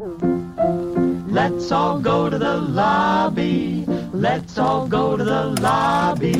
Let's 0.00 1.70
all 1.70 1.98
go 2.00 2.30
to 2.30 2.38
the 2.38 2.56
lobby. 2.56 3.84
Let's 4.14 4.56
all 4.56 4.88
go 4.88 5.14
to 5.14 5.22
the 5.22 5.44
lobby. 5.60 6.32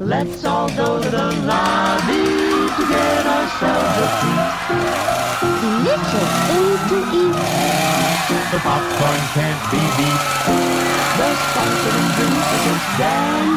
Let's 0.00 0.42
all 0.46 0.70
go 0.70 1.02
to 1.02 1.10
the 1.10 1.32
lobby 1.44 2.24
to 2.76 2.82
get 2.88 3.26
ourselves 3.26 3.98
a 4.00 4.08
treat. 4.20 4.48
Delicious 5.60 6.32
things 6.48 6.82
to 6.88 6.98
eat. 7.20 7.36
The 8.52 8.58
popcorn 8.64 9.22
can't 9.36 9.62
be 9.70 9.82
beat. 9.98 10.22
The 11.18 11.28
sparkling 11.44 12.08
drinks 12.16 12.48
are 12.54 12.62
just 12.64 12.88
dandy. 12.98 13.53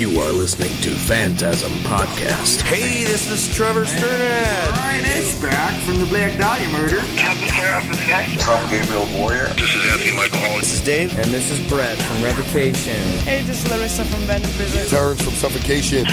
You 0.00 0.18
are 0.22 0.32
listening 0.32 0.70
to 0.80 0.92
Phantasm 0.92 1.70
Podcast. 1.84 2.62
Hey, 2.62 3.04
this 3.04 3.30
is 3.30 3.54
Trevor 3.54 3.84
Strnad. 3.84 4.72
Ryan 4.72 5.04
Ace 5.04 5.38
back 5.42 5.78
from 5.82 5.98
the 5.98 6.06
Black 6.06 6.38
Dahlia 6.38 6.68
murder. 6.70 7.00
Captain 7.16 7.48
Kara 7.48 7.82
from 7.82 8.70
Gabriel 8.70 9.06
Warrior. 9.20 9.48
This 9.48 9.74
is 9.74 9.92
Anthony 9.92 10.16
Michael 10.16 10.38
Hall. 10.38 10.56
This 10.56 10.72
is 10.72 10.80
Dave. 10.80 11.12
And 11.18 11.26
this 11.26 11.50
is 11.50 11.60
Brett 11.68 11.98
from 11.98 12.22
Revocation. 12.22 12.96
Hey, 13.28 13.42
this 13.42 13.62
is 13.62 13.70
Larissa 13.70 14.06
from 14.06 14.26
Band 14.26 14.42
of 14.42 14.50
Prison. 14.52 14.88
Terrence 14.88 15.20
from 15.20 15.34
Suffocation. 15.34 16.06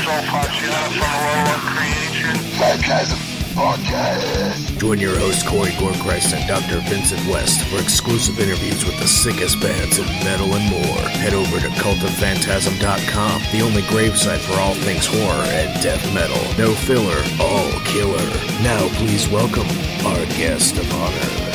Join 4.77 4.99
your 4.99 5.17
host 5.17 5.47
Corey 5.47 5.71
Gornchrist 5.71 6.31
and 6.37 6.47
Dr. 6.47 6.79
Vincent 6.87 7.25
West 7.27 7.67
for 7.67 7.81
exclusive 7.81 8.39
interviews 8.39 8.85
with 8.85 8.99
the 8.99 9.07
sickest 9.07 9.59
bands 9.59 9.97
in 9.97 10.05
metal 10.23 10.53
and 10.53 10.69
more. 10.69 11.09
Head 11.09 11.33
over 11.33 11.59
to 11.59 11.67
cultofphantasm.com, 11.67 13.41
the 13.51 13.65
only 13.65 13.81
gravesite 13.83 14.41
for 14.41 14.59
all 14.59 14.75
things 14.75 15.07
horror 15.07 15.43
and 15.47 15.81
death 15.81 16.05
metal. 16.13 16.37
No 16.59 16.75
filler, 16.75 17.17
all 17.41 17.71
killer. 17.81 18.27
Now 18.61 18.87
please 18.99 19.27
welcome 19.27 19.67
our 20.05 20.23
guest 20.37 20.77
of 20.77 20.93
honor. 20.93 21.46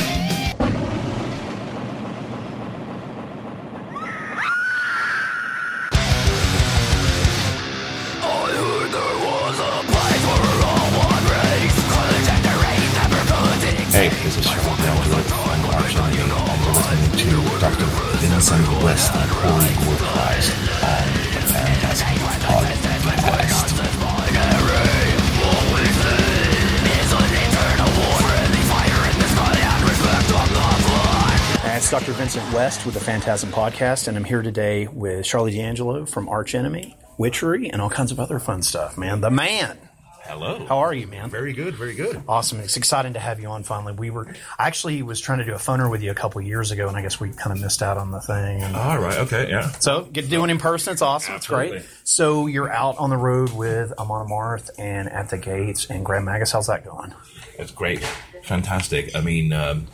Dr. 31.93 32.13
Vincent 32.13 32.51
West 32.55 32.87
with 32.87 32.95
the 32.95 32.99
Phantasm 32.99 33.51
Podcast, 33.51 34.07
and 34.07 34.17
I'm 34.17 34.23
here 34.23 34.41
today 34.41 34.87
with 34.87 35.27
Sharlee 35.27 35.51
D'Angelo 35.51 36.07
from 36.07 36.27
Arch 36.27 36.55
Enemy, 36.55 36.97
Witchery, 37.19 37.69
and 37.69 37.83
all 37.83 37.89
kinds 37.91 38.11
of 38.11 38.19
other 38.19 38.39
fun 38.39 38.63
stuff, 38.63 38.97
man. 38.97 39.21
The 39.21 39.29
man. 39.29 39.77
Hello. 40.23 40.65
How 40.65 40.79
are 40.79 40.91
you, 40.91 41.05
man? 41.05 41.29
Very 41.29 41.53
good, 41.53 41.75
very 41.75 41.93
good. 41.93 42.23
Awesome. 42.27 42.61
It's 42.61 42.77
exciting 42.77 43.13
to 43.13 43.19
have 43.19 43.39
you 43.39 43.47
on 43.49 43.61
finally. 43.61 43.93
We 43.93 44.09
were 44.09 44.25
I 44.57 44.65
actually 44.65 45.03
was 45.03 45.21
trying 45.21 45.37
to 45.37 45.45
do 45.45 45.51
a 45.53 45.57
phoner 45.57 45.87
with 45.91 46.01
you 46.01 46.09
a 46.09 46.15
couple 46.15 46.41
years 46.41 46.71
ago, 46.71 46.87
and 46.87 46.97
I 46.97 47.03
guess 47.03 47.19
we 47.19 47.29
kind 47.29 47.55
of 47.55 47.61
missed 47.61 47.83
out 47.83 47.97
on 47.97 48.09
the 48.09 48.21
thing. 48.21 48.63
And 48.63 48.75
All 48.75 48.97
right, 48.97 49.19
okay, 49.19 49.51
yeah. 49.51 49.69
so 49.73 50.05
get 50.05 50.27
doing 50.31 50.49
in 50.49 50.57
person. 50.57 50.93
It's 50.93 51.03
awesome. 51.03 51.35
It's 51.35 51.45
great. 51.45 51.83
So 52.05 52.47
you're 52.47 52.71
out 52.71 52.97
on 52.97 53.11
the 53.11 53.17
road 53.17 53.51
with 53.53 53.93
Amon 53.99 54.29
Amarth 54.29 54.71
and 54.79 55.11
At 55.11 55.29
the 55.29 55.37
Gates 55.37 55.85
and 55.91 56.03
Grand 56.03 56.25
Magus. 56.25 56.53
How's 56.53 56.65
that 56.65 56.83
going? 56.83 57.13
It's 57.59 57.71
great. 57.71 57.99
Fantastic. 58.45 59.15
I 59.15 59.21
mean, 59.21 59.53
um, 59.53 59.85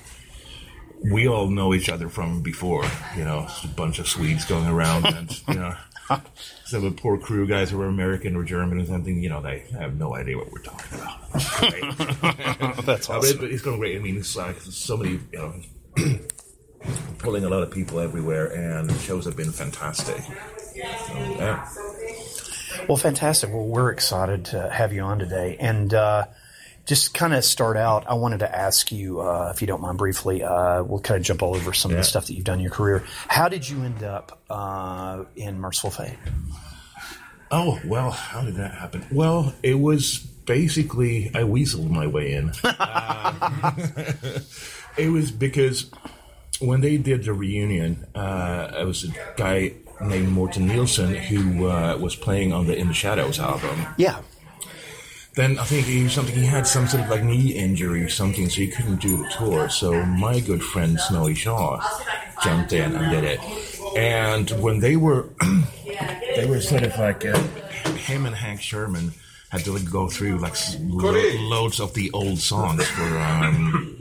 we 1.03 1.27
all 1.27 1.47
know 1.49 1.73
each 1.73 1.89
other 1.89 2.09
from 2.09 2.41
before, 2.41 2.83
you 3.17 3.23
know, 3.23 3.45
it's 3.47 3.63
a 3.63 3.67
bunch 3.69 3.99
of 3.99 4.07
Swedes 4.07 4.45
going 4.45 4.67
around 4.67 5.05
and, 5.05 5.41
you 5.47 5.53
know, 5.55 5.75
some 6.65 6.83
of 6.85 6.95
the 6.95 7.01
poor 7.01 7.17
crew 7.17 7.47
guys 7.47 7.69
who 7.69 7.79
are 7.81 7.87
American 7.87 8.35
or 8.35 8.43
German 8.43 8.81
or 8.81 8.85
something, 8.85 9.21
you 9.21 9.29
know, 9.29 9.41
they 9.41 9.59
have 9.79 9.95
no 9.97 10.15
idea 10.15 10.37
what 10.37 10.51
we're 10.51 10.61
talking 10.61 10.99
about. 10.99 11.19
That's 12.85 13.09
Uh, 13.09 13.19
but 13.19 13.29
it- 13.29 13.39
but 13.39 13.51
it's 13.51 13.61
going 13.61 13.79
great. 13.79 13.95
I 13.97 13.99
mean, 13.99 14.17
it's 14.17 14.35
like 14.35 14.59
so 14.61 14.97
many, 14.97 15.19
you 15.31 15.37
know, 15.37 15.53
pulling 17.19 17.43
a 17.43 17.49
lot 17.49 17.63
of 17.63 17.71
people 17.71 17.99
everywhere, 17.99 18.47
and 18.47 18.89
the 18.89 18.97
shows 18.99 19.25
have 19.25 19.35
been 19.37 19.51
fantastic. 19.51 20.21
So, 20.23 21.13
yeah. 21.15 21.67
Well, 22.87 22.97
fantastic. 22.97 23.49
Well, 23.51 23.65
we're 23.65 23.91
excited 23.91 24.45
to 24.45 24.69
have 24.69 24.93
you 24.93 25.01
on 25.01 25.19
today. 25.19 25.57
And 25.59 25.93
uh, 25.93 26.25
just 26.89 27.13
kind 27.13 27.35
of 27.35 27.45
start 27.45 27.77
out, 27.77 28.07
I 28.07 28.15
wanted 28.15 28.39
to 28.39 28.53
ask 28.53 28.91
you, 28.91 29.21
uh, 29.21 29.51
if 29.53 29.61
you 29.61 29.67
don't 29.67 29.79
mind 29.79 29.99
briefly, 29.99 30.41
uh, 30.41 30.81
we'll 30.81 30.99
kind 30.99 31.19
of 31.19 31.23
jump 31.23 31.43
all 31.43 31.55
over 31.55 31.71
some 31.71 31.91
of 31.91 31.97
the 31.97 32.03
stuff 32.03 32.25
that 32.25 32.33
you've 32.33 32.45
done 32.45 32.57
in 32.57 32.63
your 32.63 32.71
career. 32.71 33.03
How 33.27 33.47
did 33.47 33.69
you 33.69 33.83
end 33.83 34.03
up 34.03 34.41
uh, 34.49 35.25
in 35.35 35.59
Mercyful 35.59 35.91
Fate? 35.91 36.17
Oh, 37.51 37.79
well, 37.85 38.09
how 38.09 38.41
did 38.41 38.55
that 38.55 38.73
happen? 38.73 39.05
Well, 39.11 39.53
it 39.61 39.75
was 39.75 40.17
basically, 40.17 41.29
I 41.35 41.43
weaseled 41.43 41.91
my 41.91 42.07
way 42.07 42.33
in. 42.33 42.45
Um, 42.63 42.63
it 44.97 45.09
was 45.11 45.29
because 45.29 45.91
when 46.59 46.81
they 46.81 46.97
did 46.97 47.23
the 47.23 47.33
reunion, 47.33 48.07
uh, 48.15 48.71
it 48.79 48.85
was 48.85 49.03
a 49.03 49.09
guy 49.37 49.75
named 50.01 50.29
Morten 50.29 50.65
Nielsen 50.65 51.13
who 51.13 51.67
uh, 51.67 51.97
was 52.01 52.15
playing 52.15 52.51
on 52.51 52.65
the 52.65 52.75
In 52.75 52.87
the 52.87 52.95
Shadows 52.95 53.39
album. 53.39 53.85
Yeah. 53.97 54.21
Then 55.35 55.59
I 55.59 55.63
think 55.63 55.85
he 55.85 56.09
something 56.09 56.35
he 56.35 56.45
had 56.45 56.67
some 56.67 56.87
sort 56.87 57.03
of 57.03 57.09
like 57.09 57.23
knee 57.23 57.51
injury 57.53 58.03
or 58.03 58.09
something, 58.09 58.49
so 58.49 58.61
he 58.61 58.67
couldn't 58.67 58.99
do 58.99 59.17
the 59.17 59.29
tour. 59.29 59.69
So 59.69 60.03
my 60.05 60.39
good 60.39 60.63
friend 60.63 60.99
Snowy 60.99 61.35
Shaw 61.35 61.81
jumped 62.43 62.73
in 62.73 62.95
and 62.95 63.11
did 63.11 63.23
it. 63.23 63.39
And 63.97 64.49
when 64.61 64.79
they 64.79 64.95
were, 64.95 65.29
they 66.35 66.45
were 66.45 66.61
sort 66.61 66.83
of 66.83 66.97
like 66.97 67.25
uh, 67.25 67.39
him 67.93 68.25
and 68.25 68.35
Hank 68.35 68.59
Shermann 68.59 69.13
had 69.49 69.61
to 69.65 69.71
like, 69.71 69.89
go 69.89 70.07
through 70.07 70.37
like 70.39 70.55
lo- 70.79 71.13
loads 71.39 71.79
of 71.79 71.93
the 71.93 72.11
old 72.11 72.39
songs 72.39 72.85
for. 72.87 73.17
Um, 73.19 73.95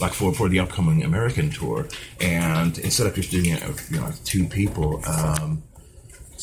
like 0.00 0.12
for, 0.12 0.34
for 0.34 0.48
the 0.48 0.58
upcoming 0.58 1.04
American 1.04 1.50
tour, 1.50 1.86
and 2.20 2.76
instead 2.78 3.06
of 3.06 3.14
just 3.14 3.30
doing 3.30 3.46
it, 3.46 3.62
you 3.90 4.00
know, 4.00 4.10
two 4.24 4.44
people, 4.44 5.00
um, 5.06 5.62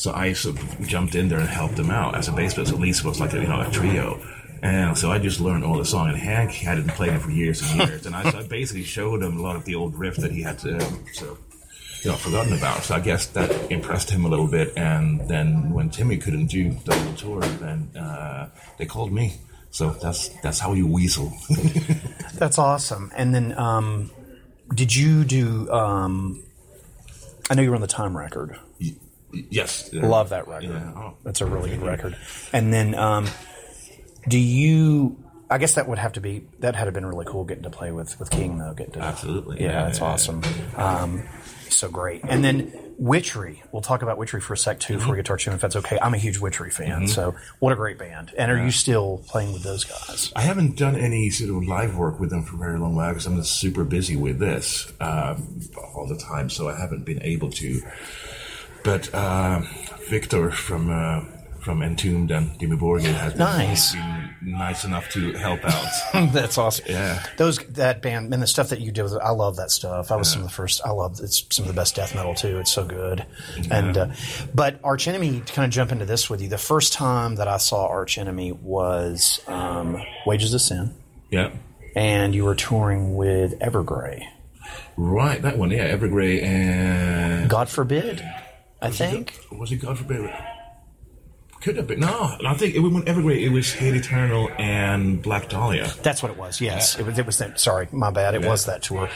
so 0.02 0.12
I 0.12 0.32
sort 0.32 0.60
of 0.60 0.88
jumped 0.88 1.14
in 1.14 1.28
there 1.28 1.38
and 1.38 1.48
helped 1.48 1.76
them 1.76 1.88
out 1.88 2.16
as 2.16 2.26
a 2.26 2.32
bass 2.32 2.54
player. 2.54 2.66
So 2.66 2.74
at 2.74 2.80
least 2.80 3.04
it 3.04 3.08
was 3.08 3.20
like 3.20 3.34
a, 3.34 3.40
you 3.40 3.46
know 3.46 3.60
a 3.60 3.70
trio. 3.70 4.20
And 4.60 4.98
so 4.98 5.12
I 5.12 5.20
just 5.20 5.40
learned 5.40 5.62
all 5.62 5.78
the 5.78 5.84
song. 5.84 6.08
And 6.08 6.18
Hank 6.18 6.50
hadn't 6.50 6.88
played 6.88 7.12
it 7.12 7.20
for 7.20 7.30
years 7.30 7.62
and 7.62 7.88
years. 7.88 8.04
And 8.04 8.16
I, 8.16 8.28
so 8.28 8.40
I 8.40 8.42
basically 8.42 8.82
showed 8.82 9.22
him 9.22 9.38
a 9.38 9.40
lot 9.40 9.54
of 9.54 9.64
the 9.64 9.76
old 9.76 9.96
riff 9.96 10.16
that 10.16 10.32
he 10.32 10.42
had 10.42 10.58
to, 10.60 10.74
um, 10.74 11.04
sort 11.12 11.30
of, 11.30 11.38
you 12.02 12.10
know, 12.10 12.16
forgotten 12.16 12.52
about. 12.52 12.82
So 12.82 12.96
I 12.96 13.00
guess 13.00 13.26
that 13.28 13.70
impressed 13.70 14.10
him 14.10 14.24
a 14.24 14.28
little 14.28 14.48
bit. 14.48 14.72
And 14.76 15.20
then 15.28 15.72
when 15.72 15.88
Timmy 15.88 16.16
couldn't 16.16 16.46
do 16.46 16.72
the 16.84 16.96
whole 16.96 17.14
tour, 17.14 17.40
then 17.40 17.96
uh, 17.96 18.48
they 18.78 18.86
called 18.86 19.12
me. 19.12 19.36
So 19.70 19.90
that's 19.90 20.30
that's 20.42 20.58
how 20.58 20.72
you 20.72 20.88
weasel. 20.88 21.32
That's 22.34 22.58
awesome. 22.58 23.12
And 23.16 23.32
then, 23.32 23.56
um, 23.56 24.10
did 24.74 24.94
you 24.94 25.22
do? 25.24 25.70
Um, 25.70 26.42
I 27.48 27.54
know 27.54 27.62
you 27.62 27.70
were 27.70 27.76
on 27.76 27.82
the 27.82 27.86
Time 27.86 28.16
record. 28.16 28.58
Yes, 29.32 29.92
Love 29.92 30.30
that 30.30 30.48
record. 30.48 30.70
Yeah. 30.70 30.92
Oh. 30.96 31.14
That's 31.24 31.40
a 31.40 31.46
really 31.46 31.70
good 31.70 31.82
record. 31.82 32.16
And 32.52 32.72
then, 32.72 32.94
um, 32.94 33.26
do 34.28 34.38
you? 34.38 35.18
I 35.50 35.58
guess 35.58 35.74
that 35.74 35.86
would 35.86 35.98
have 35.98 36.14
to 36.14 36.20
be 36.20 36.46
that 36.60 36.74
had 36.74 36.90
been 36.94 37.04
really 37.04 37.26
cool 37.26 37.44
getting 37.44 37.64
to 37.64 37.70
play 37.70 37.92
with 37.92 38.18
with 38.18 38.30
King 38.30 38.56
though. 38.58 38.72
Getting 38.72 38.94
to, 38.94 39.00
Absolutely. 39.00 39.60
yeah, 39.60 39.66
Yeah, 39.66 39.84
that's 39.84 39.98
yeah, 39.98 40.04
yeah. 40.06 40.12
awesome. 40.12 40.42
Um, 40.76 41.22
so 41.68 41.90
great. 41.90 42.22
And 42.24 42.42
then 42.42 42.72
Witchery. 42.98 43.62
We'll 43.70 43.82
talk 43.82 44.00
about 44.02 44.16
Witchery 44.16 44.40
for 44.40 44.54
a 44.54 44.56
sec 44.56 44.80
too 44.80 44.94
before 44.96 45.10
we 45.12 45.16
get 45.16 45.26
to 45.26 45.32
our 45.32 45.36
tune 45.38 45.52
if 45.54 45.60
that's 45.60 45.76
okay. 45.76 45.98
I'm 46.00 46.14
a 46.14 46.18
huge 46.18 46.38
Witchery 46.38 46.70
fan, 46.70 47.06
so 47.08 47.34
what 47.58 47.72
a 47.72 47.76
great 47.76 47.98
band. 47.98 48.32
And 48.38 48.50
are 48.50 48.62
you 48.64 48.70
still 48.70 49.22
playing 49.26 49.52
with 49.52 49.62
those 49.62 49.84
guys? 49.84 50.32
I 50.36 50.40
haven't 50.42 50.76
done 50.76 50.96
any 50.96 51.28
sort 51.30 51.50
of 51.50 51.66
live 51.68 51.96
work 51.96 52.18
with 52.20 52.30
them 52.30 52.44
for 52.44 52.56
a 52.56 52.58
very 52.58 52.78
long 52.78 52.94
while 52.94 53.10
because 53.10 53.26
I'm 53.26 53.36
just 53.36 53.58
super 53.58 53.84
busy 53.84 54.16
with 54.16 54.38
this 54.38 54.90
um, 55.00 55.60
all 55.94 56.06
the 56.06 56.16
time, 56.16 56.48
so 56.48 56.68
I 56.70 56.78
haven't 56.78 57.04
been 57.04 57.22
able 57.22 57.50
to. 57.50 57.82
But 58.84 59.12
uh, 59.14 59.62
Victor 60.08 60.50
from 60.50 60.90
uh, 60.90 61.24
from 61.60 61.80
Entombed 61.82 62.30
and 62.32 62.58
Dimmu 62.58 62.78
Borgir 62.80 63.14
has 63.14 63.32
been, 63.34 63.38
Nice. 63.38 63.92
been 63.92 64.30
nice 64.42 64.84
enough 64.84 65.08
to 65.10 65.32
help 65.34 65.60
out. 65.64 65.86
That's 66.32 66.58
awesome. 66.58 66.86
Yeah. 66.88 67.24
Those 67.36 67.58
that 67.58 68.02
band 68.02 68.34
and 68.34 68.42
the 68.42 68.48
stuff 68.48 68.70
that 68.70 68.80
you 68.80 68.90
do, 68.90 69.06
I 69.20 69.30
love 69.30 69.56
that 69.56 69.70
stuff. 69.70 70.10
I 70.10 70.16
was 70.16 70.28
some 70.32 70.42
of 70.42 70.48
the 70.48 70.52
first. 70.52 70.80
I 70.84 70.90
love 70.90 71.20
it's 71.22 71.44
some 71.50 71.62
of 71.64 71.68
the 71.68 71.74
best 71.80 71.94
death 71.94 72.16
metal 72.16 72.34
too. 72.34 72.58
It's 72.58 72.72
so 72.72 72.84
good. 72.84 73.24
And 73.70 73.96
uh, 73.96 74.08
but 74.52 74.80
Arch 74.82 75.06
Enemy 75.06 75.42
to 75.46 75.52
kind 75.52 75.64
of 75.66 75.70
jump 75.72 75.92
into 75.92 76.04
this 76.04 76.28
with 76.28 76.40
you. 76.42 76.48
The 76.48 76.58
first 76.58 76.92
time 76.92 77.36
that 77.36 77.46
I 77.46 77.58
saw 77.58 77.86
Arch 77.86 78.18
Enemy 78.18 78.52
was 78.52 79.40
um, 79.46 80.02
Wages 80.26 80.52
of 80.54 80.60
Sin, 80.60 80.92
yeah. 81.30 81.52
and 81.94 82.34
you 82.34 82.44
were 82.44 82.56
touring 82.56 83.14
with 83.14 83.56
Evergrey. 83.60 84.26
Right, 84.96 85.40
that 85.42 85.56
one, 85.58 85.70
yeah, 85.70 85.94
Evergrey 85.96 86.42
and 86.42 87.48
God 87.48 87.68
forbid, 87.68 88.22
I 88.82 88.90
think. 88.90 89.38
It, 89.50 89.58
was 89.58 89.70
it 89.72 89.76
God 89.76 89.98
forbid? 89.98 90.30
Could 91.60 91.76
have 91.76 91.86
been 91.86 92.00
no. 92.00 92.36
I 92.44 92.54
think 92.54 92.74
it 92.74 92.80
went 92.80 92.94
when 92.94 93.04
Evergrey. 93.04 93.42
It 93.42 93.50
was 93.50 93.72
Hate 93.72 93.94
Eternal 93.94 94.50
and 94.58 95.22
Black 95.22 95.48
Dahlia. 95.48 95.92
That's 96.02 96.20
what 96.22 96.32
it 96.32 96.36
was. 96.38 96.60
Yes, 96.60 96.98
it 96.98 97.06
was. 97.06 97.16
It 97.18 97.24
was 97.24 97.38
that. 97.38 97.60
Sorry, 97.60 97.86
my 97.92 98.10
bad. 98.10 98.34
It 98.34 98.42
Yeah. 98.42 98.48
was 98.50 98.66
that 98.66 98.82
tour. 98.82 99.08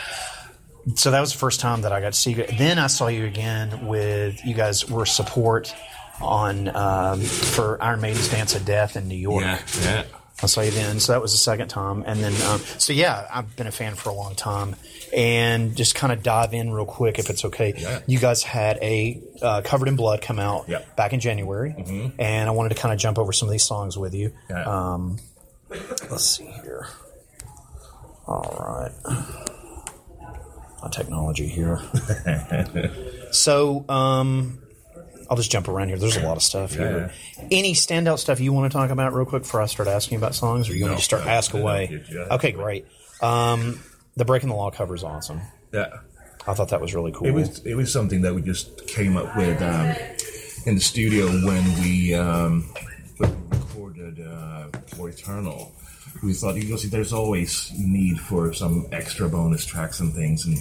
so 0.95 1.11
that 1.11 1.19
was 1.21 1.33
the 1.33 1.39
first 1.39 1.59
time 1.59 1.81
that 1.83 1.91
I 1.93 2.01
got 2.01 2.13
to 2.13 2.19
see 2.19 2.33
you. 2.33 2.47
Then 2.57 2.79
I 2.79 2.87
saw 2.87 3.09
you 3.09 3.25
again 3.27 3.87
with 3.89 4.45
you 4.45 4.55
guys 4.55 4.89
were 4.89 5.07
support 5.07 5.75
on 6.21 6.69
um, 6.77 7.21
for 7.21 7.83
Iron 7.83 8.01
Maiden's 8.01 8.29
Dance 8.29 8.55
of 8.55 8.65
Death 8.65 8.95
in 8.97 9.09
New 9.09 9.17
York. 9.17 9.43
Yeah, 9.43 9.61
yeah. 9.83 10.05
I 10.43 10.47
saw 10.47 10.61
you 10.61 10.71
then, 10.71 11.01
so 11.01 11.13
that 11.13 11.23
was 11.23 11.33
the 11.33 11.39
second 11.39 11.69
time, 11.69 12.05
and 12.07 12.21
then 12.23 12.33
um, 12.43 12.61
so 12.79 12.93
yeah, 12.93 13.27
I've 13.33 13.57
been 13.57 13.67
a 13.67 13.73
fan 13.73 13.95
for 13.95 14.11
a 14.11 14.13
long 14.13 14.35
time, 14.35 14.77
and 15.17 15.75
just 15.75 15.95
kind 15.95 16.13
of 16.13 16.23
dive 16.23 16.53
in 16.53 16.71
real 16.73 16.85
quick 16.85 17.19
if 17.19 17.31
it's 17.31 17.45
okay. 17.47 17.73
Yeah. 17.77 18.01
You 18.07 18.19
guys 18.19 18.43
had 18.43 18.77
a 18.83 19.19
uh, 19.41 19.63
Covered 19.65 19.89
in 19.89 19.97
Blood 19.97 20.21
come 20.21 20.39
out 20.39 20.67
Yeah. 20.69 20.83
back 20.95 21.15
in 21.15 21.21
January, 21.21 21.75
and 22.19 22.49
I 22.49 22.53
wanted 22.53 22.69
to 22.71 22.75
kind 22.75 22.93
of 22.93 22.99
jump 22.99 23.19
over 23.19 23.33
some 23.33 23.49
of 23.49 23.53
these 23.53 23.65
songs 23.65 23.97
with 23.97 24.13
you. 24.15 24.33
Yeah. 24.51 24.65
Um, 24.65 25.19
let's 25.71 26.25
see 26.27 26.45
here. 26.63 26.87
All 28.27 28.57
right. 28.59 28.93
My 30.83 30.91
technology 30.91 31.47
here. 31.49 31.81
so, 33.33 33.85
um, 33.89 34.59
I'll 35.31 35.37
just 35.37 35.51
jump 35.51 35.69
around 35.69 35.89
here. 35.89 35.99
There's 35.99 36.17
a 36.17 36.23
lot 36.23 36.37
of 36.37 36.43
stuff 36.43 36.75
here. 36.75 37.11
Any 37.51 37.73
standout 37.75 38.19
stuff 38.19 38.41
you 38.41 38.53
want 38.53 38.71
to 38.71 38.77
talk 38.79 38.91
about 38.91 39.13
real 39.15 39.25
quick 39.27 39.43
before 39.43 39.61
I 39.63 39.67
start 39.67 39.89
asking 39.89 40.19
about 40.19 40.35
songs, 40.35 40.69
or 40.69 40.75
you 40.75 40.83
want 40.85 40.93
No, 40.95 40.99
to 40.99 41.05
start 41.05 41.25
no, 41.25 41.31
ask 41.31 41.55
no, 41.55 41.61
away? 41.61 42.03
Okay, 42.31 42.53
great. 42.53 42.87
Um, 43.21 43.81
the 44.17 44.25
Breaking 44.25 44.49
the 44.51 44.55
Law 44.55 44.71
cover 44.71 44.95
is 44.95 45.03
awesome. 45.05 45.41
yeah. 45.73 45.89
I 46.49 46.55
thought 46.55 46.69
that 46.69 46.81
was 46.81 46.95
really 46.95 47.11
cool. 47.11 47.27
It 47.27 47.33
was 47.33 47.59
it 47.67 47.75
was 47.75 47.93
something 47.93 48.21
that 48.23 48.33
we 48.33 48.41
just 48.41 48.87
came 48.87 49.17
up 49.17 49.37
with 49.37 49.61
um, 49.61 49.97
in 50.65 50.77
the 50.77 50.81
studio 50.81 51.27
when 51.45 51.65
we 51.81 52.15
um, 52.15 52.73
recorded 53.19 54.21
uh, 54.21 54.69
for 54.95 55.09
Eternal. 55.09 55.73
We 56.23 56.33
thought 56.35 56.55
you 56.55 56.71
know, 56.71 56.77
see, 56.77 56.89
there's 56.89 57.13
always 57.13 57.73
need 57.77 58.21
for 58.21 58.53
some 58.53 58.87
extra 58.93 59.29
bonus 59.29 59.67
tracks 59.67 59.99
and 60.01 60.15
things, 60.15 60.47
and 60.47 60.57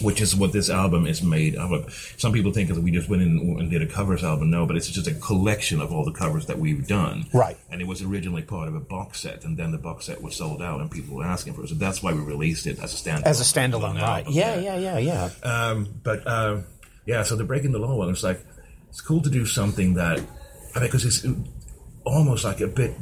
which 0.00 0.20
is 0.20 0.34
what 0.34 0.52
this 0.52 0.70
album 0.70 1.06
is 1.06 1.22
made 1.22 1.56
of. 1.56 2.14
Some 2.16 2.32
people 2.32 2.52
think 2.52 2.68
that 2.68 2.80
we 2.80 2.90
just 2.90 3.08
went 3.08 3.22
in 3.22 3.56
and 3.58 3.70
did 3.70 3.82
a 3.82 3.86
covers 3.86 4.22
album. 4.24 4.50
No, 4.50 4.66
but 4.66 4.76
it's 4.76 4.88
just 4.88 5.06
a 5.06 5.14
collection 5.14 5.80
of 5.80 5.92
all 5.92 6.04
the 6.04 6.12
covers 6.12 6.46
that 6.46 6.58
we've 6.58 6.86
done. 6.86 7.26
Right. 7.32 7.56
And 7.70 7.80
it 7.80 7.86
was 7.86 8.02
originally 8.02 8.42
part 8.42 8.68
of 8.68 8.74
a 8.74 8.80
box 8.80 9.20
set, 9.20 9.44
and 9.44 9.56
then 9.56 9.72
the 9.72 9.78
box 9.78 10.06
set 10.06 10.22
was 10.22 10.36
sold 10.36 10.62
out, 10.62 10.80
and 10.80 10.90
people 10.90 11.16
were 11.16 11.24
asking 11.24 11.54
for 11.54 11.64
it. 11.64 11.68
So 11.68 11.74
that's 11.74 12.02
why 12.02 12.12
we 12.12 12.20
released 12.20 12.66
it 12.66 12.78
as 12.82 12.94
a 12.94 12.96
standalone. 12.96 13.22
as 13.24 13.40
a 13.40 13.44
standalone, 13.44 14.00
right? 14.00 14.18
album. 14.18 14.32
Yeah, 14.32 14.56
yeah, 14.56 14.76
yeah, 14.76 14.98
yeah. 14.98 15.30
Um, 15.42 16.00
but 16.02 16.26
uh, 16.26 16.62
yeah, 17.04 17.22
so 17.22 17.36
the 17.36 17.44
breaking 17.44 17.72
the 17.72 17.78
law 17.78 17.94
one, 17.96 18.10
it's 18.10 18.22
like 18.22 18.40
it's 18.88 19.00
cool 19.00 19.22
to 19.22 19.30
do 19.30 19.46
something 19.46 19.94
that 19.94 20.18
I 20.74 20.80
mean, 20.80 20.88
because 20.88 21.04
it's 21.04 21.26
almost 22.04 22.44
like 22.44 22.60
a 22.60 22.66
bit 22.66 22.94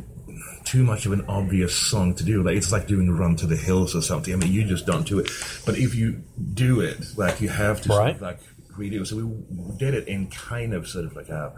too 0.65 0.83
much 0.83 1.07
of 1.07 1.13
an 1.13 1.25
obvious 1.29 1.75
song 1.77 2.15
to 2.17 2.25
do. 2.25 2.43
Like 2.43 2.57
it's 2.57 2.73
like 2.73 2.87
doing 2.87 3.11
"Run 3.11 3.37
to 3.37 3.47
the 3.47 3.57
Hills" 3.57 3.95
or 3.95 4.03
something. 4.03 4.33
I 4.33 4.37
mean, 4.37 4.53
you 4.53 4.65
just 4.65 4.87
don't 4.87 5.07
do 5.07 5.19
it. 5.19 5.31
But 5.67 5.79
if 5.79 5.95
you 5.95 6.23
do 6.55 6.81
it, 6.81 6.99
like 7.17 7.41
you 7.41 7.49
have 7.49 7.81
to, 7.83 7.89
sort 7.89 7.99
Right. 8.01 8.15
of 8.17 8.23
like 8.23 8.41
redo. 8.79 9.07
So 9.07 9.17
we 9.17 9.77
did 9.79 9.95
it 9.95 10.09
in 10.09 10.29
kind 10.29 10.75
of 10.75 10.89
sort 10.89 11.05
of 11.05 11.15
like 11.17 11.29
a 11.29 11.53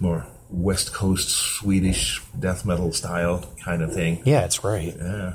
more 0.00 0.26
West 0.50 0.94
Coast 0.94 1.28
Swedish 1.28 2.22
death 2.38 2.64
metal 2.64 2.92
style 2.92 3.44
kind 3.64 3.82
of 3.82 3.92
thing. 3.92 4.22
Yeah, 4.24 4.44
it's 4.44 4.58
great. 4.58 4.94
Yeah. 4.96 5.34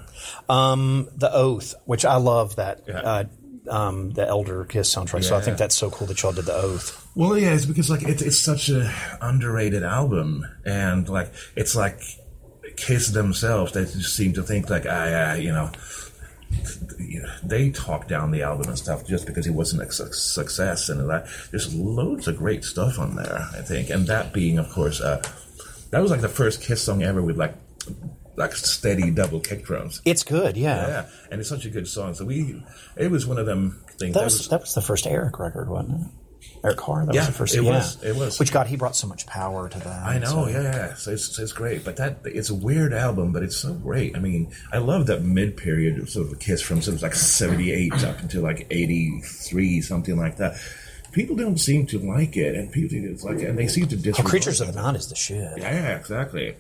Um, 0.50 1.10
the 1.16 1.32
Oath, 1.32 1.76
which 1.86 2.06
I 2.06 2.16
love 2.16 2.56
that. 2.56 2.82
Yeah. 2.88 3.00
Uh, 3.02 3.24
um, 3.70 4.12
the 4.12 4.28
Elder 4.28 4.66
Kiss 4.66 4.94
soundtrack. 4.94 5.24
So 5.24 5.38
I 5.38 5.42
think 5.42 5.58
that's 5.58 5.76
so 5.76 5.90
cool 5.90 6.08
that 6.08 6.22
y'all 6.22 6.34
did 6.34 6.46
the 6.46 6.54
Oath. 6.56 7.08
Well, 7.16 7.38
yeah, 7.38 7.54
it's 7.54 7.66
because 7.66 7.90
like 7.90 8.04
it's 8.04 8.22
it's 8.22 8.38
such 8.40 8.70
a 8.70 8.92
underrated 9.22 9.84
album, 9.84 10.46
and 10.66 11.08
like 11.08 11.32
it's 11.56 11.76
like 11.76 12.00
Kiss 12.76 13.10
themselves. 13.10 13.72
They 13.74 13.86
just 13.86 14.16
seem 14.16 14.34
to 14.34 14.44
think 14.44 14.70
like, 14.70 14.86
I, 14.86 15.32
uh, 15.32 15.36
you 15.36 15.52
know, 15.52 15.72
they 17.44 17.72
talk 17.72 18.08
down 18.08 18.32
the 18.32 18.44
album 18.44 18.70
and 18.70 18.78
stuff 18.78 19.06
just 19.08 19.26
because 19.26 19.48
it 19.48 19.52
wasn't 19.54 19.82
a 19.82 19.92
su- 19.92 20.12
success, 20.14 20.90
and 20.90 21.10
that 21.10 21.28
there's 21.52 21.74
loads 21.74 22.28
of 22.28 22.38
great 22.38 22.64
stuff 22.64 23.00
on 23.00 23.16
there. 23.16 23.48
I 23.54 23.62
think, 23.62 23.90
and 23.90 24.08
that 24.08 24.34
being, 24.34 24.60
of 24.60 24.70
course, 24.70 25.02
uh, 25.02 25.22
that 25.90 26.02
was 26.02 26.12
like 26.12 26.22
the 26.22 26.30
first 26.30 26.62
Kiss 26.62 26.84
song 26.84 27.04
ever 27.04 27.22
with 27.22 27.38
like 27.38 27.56
like 28.36 28.56
steady 28.56 29.12
double 29.12 29.40
kick 29.40 29.64
drums. 29.64 30.02
It's 30.06 30.24
good, 30.24 30.58
yeah. 30.58 30.88
Yeah, 30.88 31.06
and 31.32 31.40
it's 31.40 31.50
such 31.50 31.66
a 31.66 31.70
good 31.70 31.88
song. 31.88 32.14
So 32.14 32.26
we, 32.26 32.64
it 32.96 33.12
was 33.12 33.28
one 33.28 33.38
of 33.38 33.46
them 33.46 33.84
things. 34.00 34.14
That 34.16 34.24
was 34.24 34.48
that 34.50 34.62
was 34.62 34.74
the 34.74 34.82
first 34.82 35.08
Eric 35.08 35.40
record, 35.40 35.70
wasn't 35.70 36.02
it? 36.02 36.08
Eric 36.64 36.78
Carr. 36.78 37.06
That 37.06 37.14
Yeah, 37.14 37.22
was 37.22 37.28
the 37.28 37.34
first. 37.34 37.56
it 37.56 37.64
yeah. 37.64 37.70
was, 37.72 38.04
it 38.04 38.16
was. 38.16 38.40
Which 38.40 38.52
God, 38.54 38.68
he 38.68 38.78
brought 38.78 38.96
so 38.96 39.06
much 39.08 39.26
power 39.26 39.68
to 39.68 39.80
that. 39.80 40.06
I 40.06 40.18
know, 40.20 40.28
so- 40.28 40.48
yeah, 40.48 40.62
yeah. 40.62 40.94
So 40.94 41.12
it's, 41.12 41.38
it's 41.38 41.52
great, 41.52 41.84
but 41.84 41.98
that 41.98 42.20
it's 42.24 42.50
a 42.50 42.56
weird 42.56 42.94
album, 42.94 43.34
but 43.34 43.44
it's 43.44 43.58
so 43.58 43.74
great. 43.74 44.16
I 44.16 44.20
mean, 44.20 44.52
I 44.72 44.78
love 44.78 45.08
that 45.08 45.24
mid 45.24 45.58
period 45.58 46.00
of 46.00 46.10
sort 46.10 46.28
of 46.28 46.34
a 46.34 46.36
Kiss 46.38 46.62
from 46.62 46.82
sort 46.82 46.96
of 46.96 47.02
like 47.04 47.16
'78 47.16 48.04
up 48.06 48.20
until 48.22 48.44
like 48.44 48.66
'83, 48.72 49.82
something 49.82 50.18
like 50.18 50.38
that. 50.38 50.58
People 51.12 51.36
don't 51.36 51.60
seem 51.60 51.86
to 51.88 52.00
like 52.00 52.38
it, 52.38 52.56
and 52.56 52.72
people 52.72 52.98
it's 52.98 53.24
like, 53.24 53.40
and 53.42 53.58
they 53.60 53.68
seem 53.68 53.88
to 53.88 54.14
Oh. 54.18 54.24
Creatures 54.24 54.62
of 54.62 54.70
it. 54.70 54.72
the 54.72 54.82
Night 54.82 54.96
is 54.96 55.10
the 55.10 55.16
shit. 55.16 55.58
Yeah, 55.58 55.96
exactly. 55.98 56.56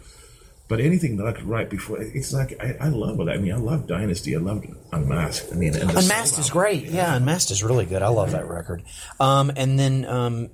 But 0.69 0.80
anything 0.80 1.18
that 1.18 1.27
I 1.27 1.33
could 1.33 1.44
write 1.44 1.69
before, 1.69 2.01
it's 2.01 2.31
like 2.33 2.56
I, 2.60 2.75
I 2.80 2.88
love 2.88 3.19
it. 3.19 3.27
I 3.30 3.38
mean, 3.38 3.51
I 3.51 3.57
love 3.57 3.86
Dynasty. 3.86 4.36
I 4.36 4.39
love 4.39 4.63
Unmasked. 4.92 5.51
I 5.51 5.56
mean, 5.56 5.75
Unmasked 5.75 6.39
is 6.39 6.50
great. 6.50 6.86
Yeah, 6.86 7.15
Unmasked 7.15 7.51
is 7.51 7.63
really 7.63 7.86
good. 7.86 8.01
I 8.01 8.07
love 8.07 8.31
that 8.31 8.48
record. 8.48 8.81
Um, 9.19 9.51
and 9.56 9.77
then 9.77 10.06
um, 10.06 10.50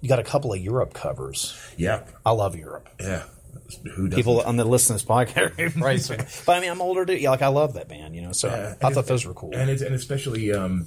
you 0.00 0.08
got 0.08 0.20
a 0.20 0.24
couple 0.24 0.52
of 0.52 0.60
Europe 0.60 0.94
covers. 0.94 1.58
Yeah, 1.76 2.04
I 2.24 2.30
love 2.30 2.54
Europe. 2.56 2.88
yeah. 3.00 3.24
Who 3.96 4.06
doesn't? 4.06 4.10
People 4.12 4.42
on 4.42 4.56
the 4.56 4.64
listen 4.64 4.96
to 4.96 5.02
this 5.02 5.10
podcast, 5.10 5.80
right? 5.82 6.00
So- 6.00 6.16
but 6.46 6.56
I 6.56 6.60
mean, 6.60 6.70
I'm 6.70 6.80
older 6.80 7.04
too. 7.04 7.16
Yeah, 7.16 7.30
like 7.30 7.42
I 7.42 7.48
love 7.48 7.74
that 7.74 7.88
band, 7.88 8.14
you 8.14 8.22
know. 8.22 8.30
So 8.30 8.46
Yeah, 8.48 8.74
I 8.80 8.90
thought 8.92 9.06
those 9.06 9.26
were 9.26 9.34
cool. 9.34 9.50
and 9.54 9.68
it's 9.68 9.82
and 9.82 9.92
especially 9.92 10.52
um, 10.52 10.86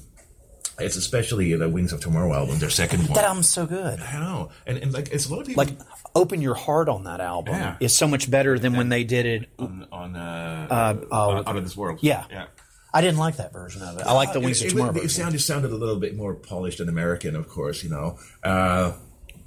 it's 0.82 0.96
especially 0.96 1.54
the 1.56 1.70
Wings 1.70 1.94
of 1.94 2.00
Tomorrow 2.02 2.34
album, 2.34 2.60
their 2.60 2.70
second 2.70 3.02
one. 3.04 3.14
that 3.14 3.26
album's 3.26 3.50
so 3.50 3.66
good. 3.66 4.00
I 4.00 4.20
know, 4.20 4.50
and, 4.66 4.78
and 4.78 4.94
like 4.94 5.10
it's 5.12 5.28
a 5.28 5.32
lot 5.32 5.42
of 5.42 5.48
people 5.48 5.64
Like, 5.64 5.74
open 6.16 6.42
your 6.42 6.56
heart 6.56 6.90
on 6.90 7.04
that 7.06 7.20
album 7.22 7.54
Yeah. 7.56 7.76
is 7.80 7.96
so 7.98 8.08
much 8.08 8.30
better 8.32 8.58
than 8.60 8.76
when 8.76 8.90
they 8.90 9.04
did 9.04 9.26
it. 9.26 9.50
on, 9.60 9.88
on 9.92 10.16
uh, 10.16 10.98
oh, 11.12 11.44
out 11.46 11.56
of 11.58 11.64
this 11.64 11.78
world. 11.78 12.00
Yeah. 12.02 12.26
yeah. 12.32 12.46
I 12.92 13.02
didn't 13.02 13.20
like 13.20 13.38
that 13.38 13.54
version 13.54 13.84
of 13.84 13.98
it. 14.00 14.06
I 14.08 14.14
like 14.14 14.34
the 14.34 14.40
Uh, 14.40 14.44
Wings 14.44 14.62
it, 14.62 14.66
of 14.66 14.68
it, 14.68 14.76
Tomorrow 14.76 14.90
It, 14.92 14.94
version. 15.04 15.10
sounded 15.10 15.40
sounded 15.42 15.72
a 15.72 15.76
little 15.76 16.00
bit 16.00 16.16
more 16.18 16.34
polished 16.34 16.80
and 16.80 16.90
American, 16.90 17.36
of 17.36 17.48
course, 17.48 17.84
you 17.84 17.90
know. 17.92 18.18
Uh, 18.44 18.94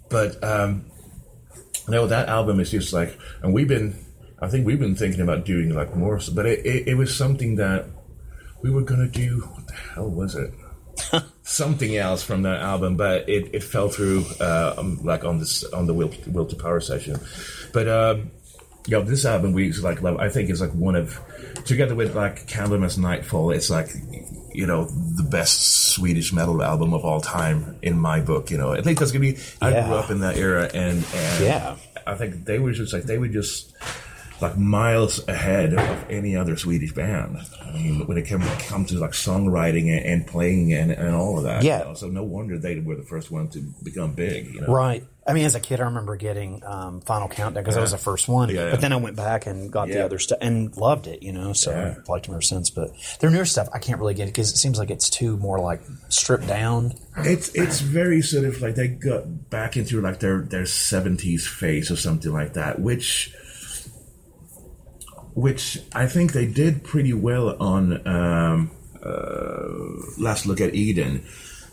but 0.08 0.43
um, 0.44 0.84
no, 1.88 2.06
that 2.06 2.29
album 2.29 2.61
is 2.61 2.70
just 2.70 2.93
like, 2.93 3.19
and 3.43 3.52
we've 3.52 3.67
been, 3.67 3.96
I 4.40 4.46
think 4.49 4.64
we've 4.67 4.79
been 4.79 4.94
thinking 4.94 5.20
about 5.20 5.44
doing 5.44 5.75
like 5.75 5.96
more, 5.96 6.20
but 6.32 6.46
it, 6.46 6.64
it, 6.64 6.88
it 6.88 6.94
was 6.94 7.17
something 7.17 7.56
that 7.56 7.87
we 8.62 8.70
were 8.70 8.82
gonna 8.82 9.08
do. 9.08 9.40
What 9.52 9.67
the 9.67 9.75
hell 9.75 10.08
was 10.08 10.37
it? 10.37 10.52
Something 11.53 11.97
else 11.99 12.23
from 12.23 12.43
that 12.43 12.61
album, 12.61 12.97
but 12.97 13.29
it, 13.29 13.55
it 13.55 13.63
fell 13.63 13.91
through 13.91 14.25
uh, 14.41 14.75
um, 14.79 15.01
like 15.05 15.23
on 15.23 15.39
this 15.39 15.65
on 15.65 15.87
the 15.87 15.93
Will, 15.93 16.11
Will 16.29 16.47
to 16.47 16.56
Power 16.56 16.81
session. 16.81 17.21
But 17.75 17.89
um, 17.89 18.31
yeah, 18.87 19.01
this 19.01 19.27
album 19.27 19.53
we 19.53 19.71
like 19.75 20.01
love. 20.01 20.17
I 20.17 20.31
think 20.31 20.49
is 20.49 20.63
like 20.63 20.73
one 20.73 20.97
of 20.97 21.21
together 21.67 21.94
with 21.94 22.15
like 22.17 22.47
Candlemass 22.47 22.97
Nightfall. 22.97 23.51
It's 23.51 23.69
like 23.69 23.91
you 24.55 24.67
know 24.67 24.87
the 24.87 25.29
best 25.31 25.91
Swedish 25.93 26.32
metal 26.32 26.63
album 26.63 26.94
of 26.94 27.05
all 27.05 27.21
time 27.21 27.77
in 27.82 27.99
my 27.99 28.23
book. 28.23 28.51
You 28.51 28.56
know, 28.56 28.73
I 28.73 28.81
think 28.81 28.99
that's 28.99 29.13
gonna 29.13 29.21
be. 29.21 29.37
I 29.61 29.73
grew 29.73 29.94
up 29.94 30.11
in 30.11 30.21
that 30.21 30.39
era, 30.39 30.71
and, 30.73 31.05
and 31.15 31.44
Yeah. 31.44 31.77
I 32.06 32.15
think 32.15 32.47
they 32.47 32.59
were 32.59 32.73
just 32.73 32.94
like 32.94 33.05
they 33.05 33.19
were 33.19 33.29
just 33.29 33.75
like 34.43 34.58
miles 34.58 35.27
ahead 35.29 35.72
of 35.75 36.11
any 36.11 36.37
other 36.37 36.56
Swedish 36.56 36.93
band. 36.93 37.39
I 37.65 37.72
mean, 37.72 38.06
when 38.06 38.19
it 38.19 38.27
came 38.27 38.41
come 38.41 38.84
to 38.87 38.99
like 38.99 39.13
songwriting 39.13 39.89
and, 39.96 40.05
and 40.05 40.27
playing 40.27 40.72
and, 40.75 40.91
and 40.91 41.15
all 41.15 41.39
of 41.39 41.44
that. 41.44 41.63
you 41.63 41.69
Yeah. 41.70 41.79
know. 41.84 41.94
So 41.94 42.08
no 42.08 42.22
wonder 42.25 42.58
they 42.58 42.79
were 42.81 42.96
the 42.96 43.03
first 43.05 43.31
one 43.31 43.49
to 43.49 43.61
become 43.82 44.13
big. 44.13 44.55
You 44.55 44.61
know. 44.63 44.67
Right. 44.75 45.05
I 45.25 45.34
mean, 45.34 45.44
as 45.44 45.55
a 45.55 45.61
kid, 45.61 45.79
I 45.81 45.84
remember 45.84 46.17
getting 46.17 46.65
um, 46.67 47.01
Final 47.03 47.29
Countdown 47.29 47.63
because 47.63 47.77
that 47.77 47.81
was 47.81 47.93
the 47.93 47.96
first 47.99 48.27
one. 48.27 48.49
Yeah, 48.49 48.65
yeah. 48.65 48.70
But 48.72 48.81
then 48.81 48.93
I 48.93 48.96
went 48.96 49.15
back 49.15 49.46
and 49.46 49.70
got 49.70 49.87
the 49.87 50.05
other 50.05 50.19
stuff 50.19 50.39
and 50.41 50.77
loved 50.77 51.06
it, 51.06 51.22
you 51.22 51.32
know. 51.32 51.53
So 51.53 51.70
Yeah. 51.70 51.94
I've 51.96 52.08
liked 52.08 52.27
them 52.27 52.34
ever 52.34 52.43
since. 52.43 52.70
But 52.70 52.91
their 53.20 53.31
newer 53.31 53.44
stuff, 53.44 53.69
I 53.72 53.79
can't 53.79 54.01
really 54.01 54.15
get 54.15 54.25
it 54.25 54.32
because 54.34 54.51
it 54.51 54.56
seems 54.56 54.81
like 54.81 54.91
it's 54.91 55.08
too 55.08 55.37
more 55.37 55.61
like 55.61 55.81
stripped 56.08 56.49
down. 56.49 56.94
It's 57.19 57.51
it's 57.55 57.81
very 57.81 58.20
sort 58.20 58.44
of 58.46 58.61
like 58.61 58.75
they 58.75 58.89
got 58.89 59.49
back 59.49 59.77
into 59.77 60.01
like 60.01 60.19
their 60.19 60.41
their 60.41 60.67
seventies 60.67 61.46
phase 61.46 61.93
or 61.93 61.96
something 61.96 62.32
like 62.32 62.55
that, 62.55 62.81
which 62.81 63.32
which 65.34 65.79
I 65.94 66.06
think 66.06 66.32
they 66.32 66.46
did 66.46 66.84
pretty 66.84 67.12
well 67.12 67.56
on 67.62 68.06
um, 68.06 68.70
uh, 69.03 69.69
Last 70.19 70.46
Look 70.46 70.60
at 70.60 70.74
Eden 70.74 71.24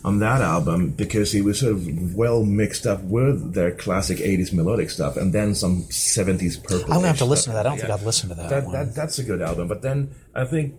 on 0.06 0.20
that 0.20 0.42
album 0.42 0.92
because 0.92 1.36
it 1.36 1.42
was 1.44 1.60
sort 1.60 1.74
of 1.74 2.16
well 2.16 2.44
mixed 2.46 2.86
up 2.88 3.02
with 3.04 3.54
their 3.54 3.72
classic 3.72 4.18
80s 4.20 4.54
melodic 4.54 4.90
stuff 4.90 5.18
and 5.18 5.34
then 5.34 5.54
some 5.56 5.84
70s 5.84 6.64
purple. 6.64 6.86
I'm 6.94 7.00
gonna 7.00 7.08
have 7.08 7.18
to 7.18 7.26
listen 7.26 7.52
to 7.52 7.56
that. 7.58 7.66
I 7.68 7.70
don't 7.70 7.80
think 7.80 7.92
I've 7.92 8.04
listened 8.06 8.30
to 8.32 8.36
that 8.36 8.50
That, 8.50 8.72
that 8.72 8.96
that's 8.96 9.20
a 9.20 9.24
good 9.24 9.42
album, 9.42 9.68
but 9.68 9.82
then 9.82 10.16
I 10.34 10.46
think 10.46 10.76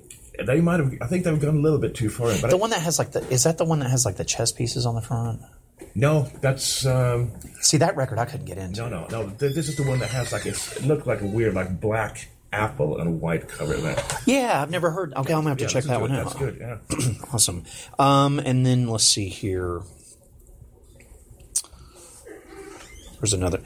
they 0.47 0.63
might 0.63 0.81
have. 0.81 0.95
I 1.03 1.07
think 1.07 1.25
they've 1.25 1.39
gone 1.39 1.57
a 1.59 1.61
little 1.61 1.79
bit 1.79 1.95
too 1.95 2.09
far. 2.09 2.29
But 2.41 2.49
The 2.51 2.57
I- 2.57 2.61
one 2.61 2.71
that 2.71 2.81
has 2.81 2.99
like 2.99 3.13
the 3.13 3.21
is 3.29 3.45
that 3.45 3.59
the 3.59 3.65
one 3.67 3.81
that 3.81 3.91
has 3.91 4.07
like 4.07 4.17
the 4.17 4.25
chess 4.25 4.53
pieces 4.53 4.87
on 4.87 4.95
the 4.95 5.03
front? 5.03 5.43
no, 5.95 6.31
that's 6.41 6.87
um, 6.87 7.33
See 7.61 7.77
that 7.79 7.97
record 7.97 8.19
I 8.19 8.25
couldn't 8.25 8.47
get 8.47 8.57
into. 8.59 8.81
no, 8.83 8.89
no, 8.89 9.07
no. 9.09 9.31
th- 9.31 9.55
This 9.55 9.69
is 9.69 9.77
the 9.77 9.83
one 9.83 9.99
that 9.99 10.09
has 10.11 10.33
like 10.33 10.47
it's, 10.47 10.77
it 10.77 10.85
looked 10.87 11.07
like 11.07 11.21
a 11.21 11.27
weird 11.27 11.53
like 11.53 11.79
black 11.81 12.29
apple 12.53 12.99
and 12.99 13.21
white 13.21 13.49
cover. 13.49 13.75
That 13.75 14.23
Yeah, 14.27 14.61
I've 14.63 14.71
never 14.71 14.91
heard. 14.91 15.13
Okay, 15.15 15.33
I'm 15.33 15.41
gonna 15.41 15.51
have 15.51 15.59
to 15.59 15.65
yeah, 15.65 15.71
check 15.71 15.85
that 15.85 16.01
good. 16.01 16.11
one 16.11 16.19
out. 16.19 16.25
That's 16.25 16.39
good. 16.39 16.57
Yeah. 16.61 16.79
awesome. 17.33 17.65
Um, 17.99 18.39
and 18.39 18.65
then 18.67 18.89
let's 18.89 19.05
see 19.05 19.29
here. 19.29 19.83
There's 23.21 23.33
another. 23.33 23.61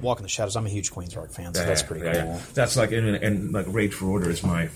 Walk 0.00 0.18
in 0.18 0.24
the 0.24 0.28
Shadows. 0.28 0.56
I'm 0.56 0.66
a 0.66 0.68
huge 0.68 0.90
Queensryche 0.90 1.32
fan, 1.32 1.54
so 1.54 1.60
Yeah, 1.60 1.66
that's 1.68 1.82
pretty 1.82 2.04
yeah, 2.04 2.24
cool. 2.24 2.40
That's 2.54 2.76
like 2.76 2.90
and, 2.90 3.06
and 3.06 3.52
like 3.52 3.66
Rage 3.68 3.94
for 3.94 4.06
Order 4.06 4.30
is 4.30 4.42
my 4.42 4.68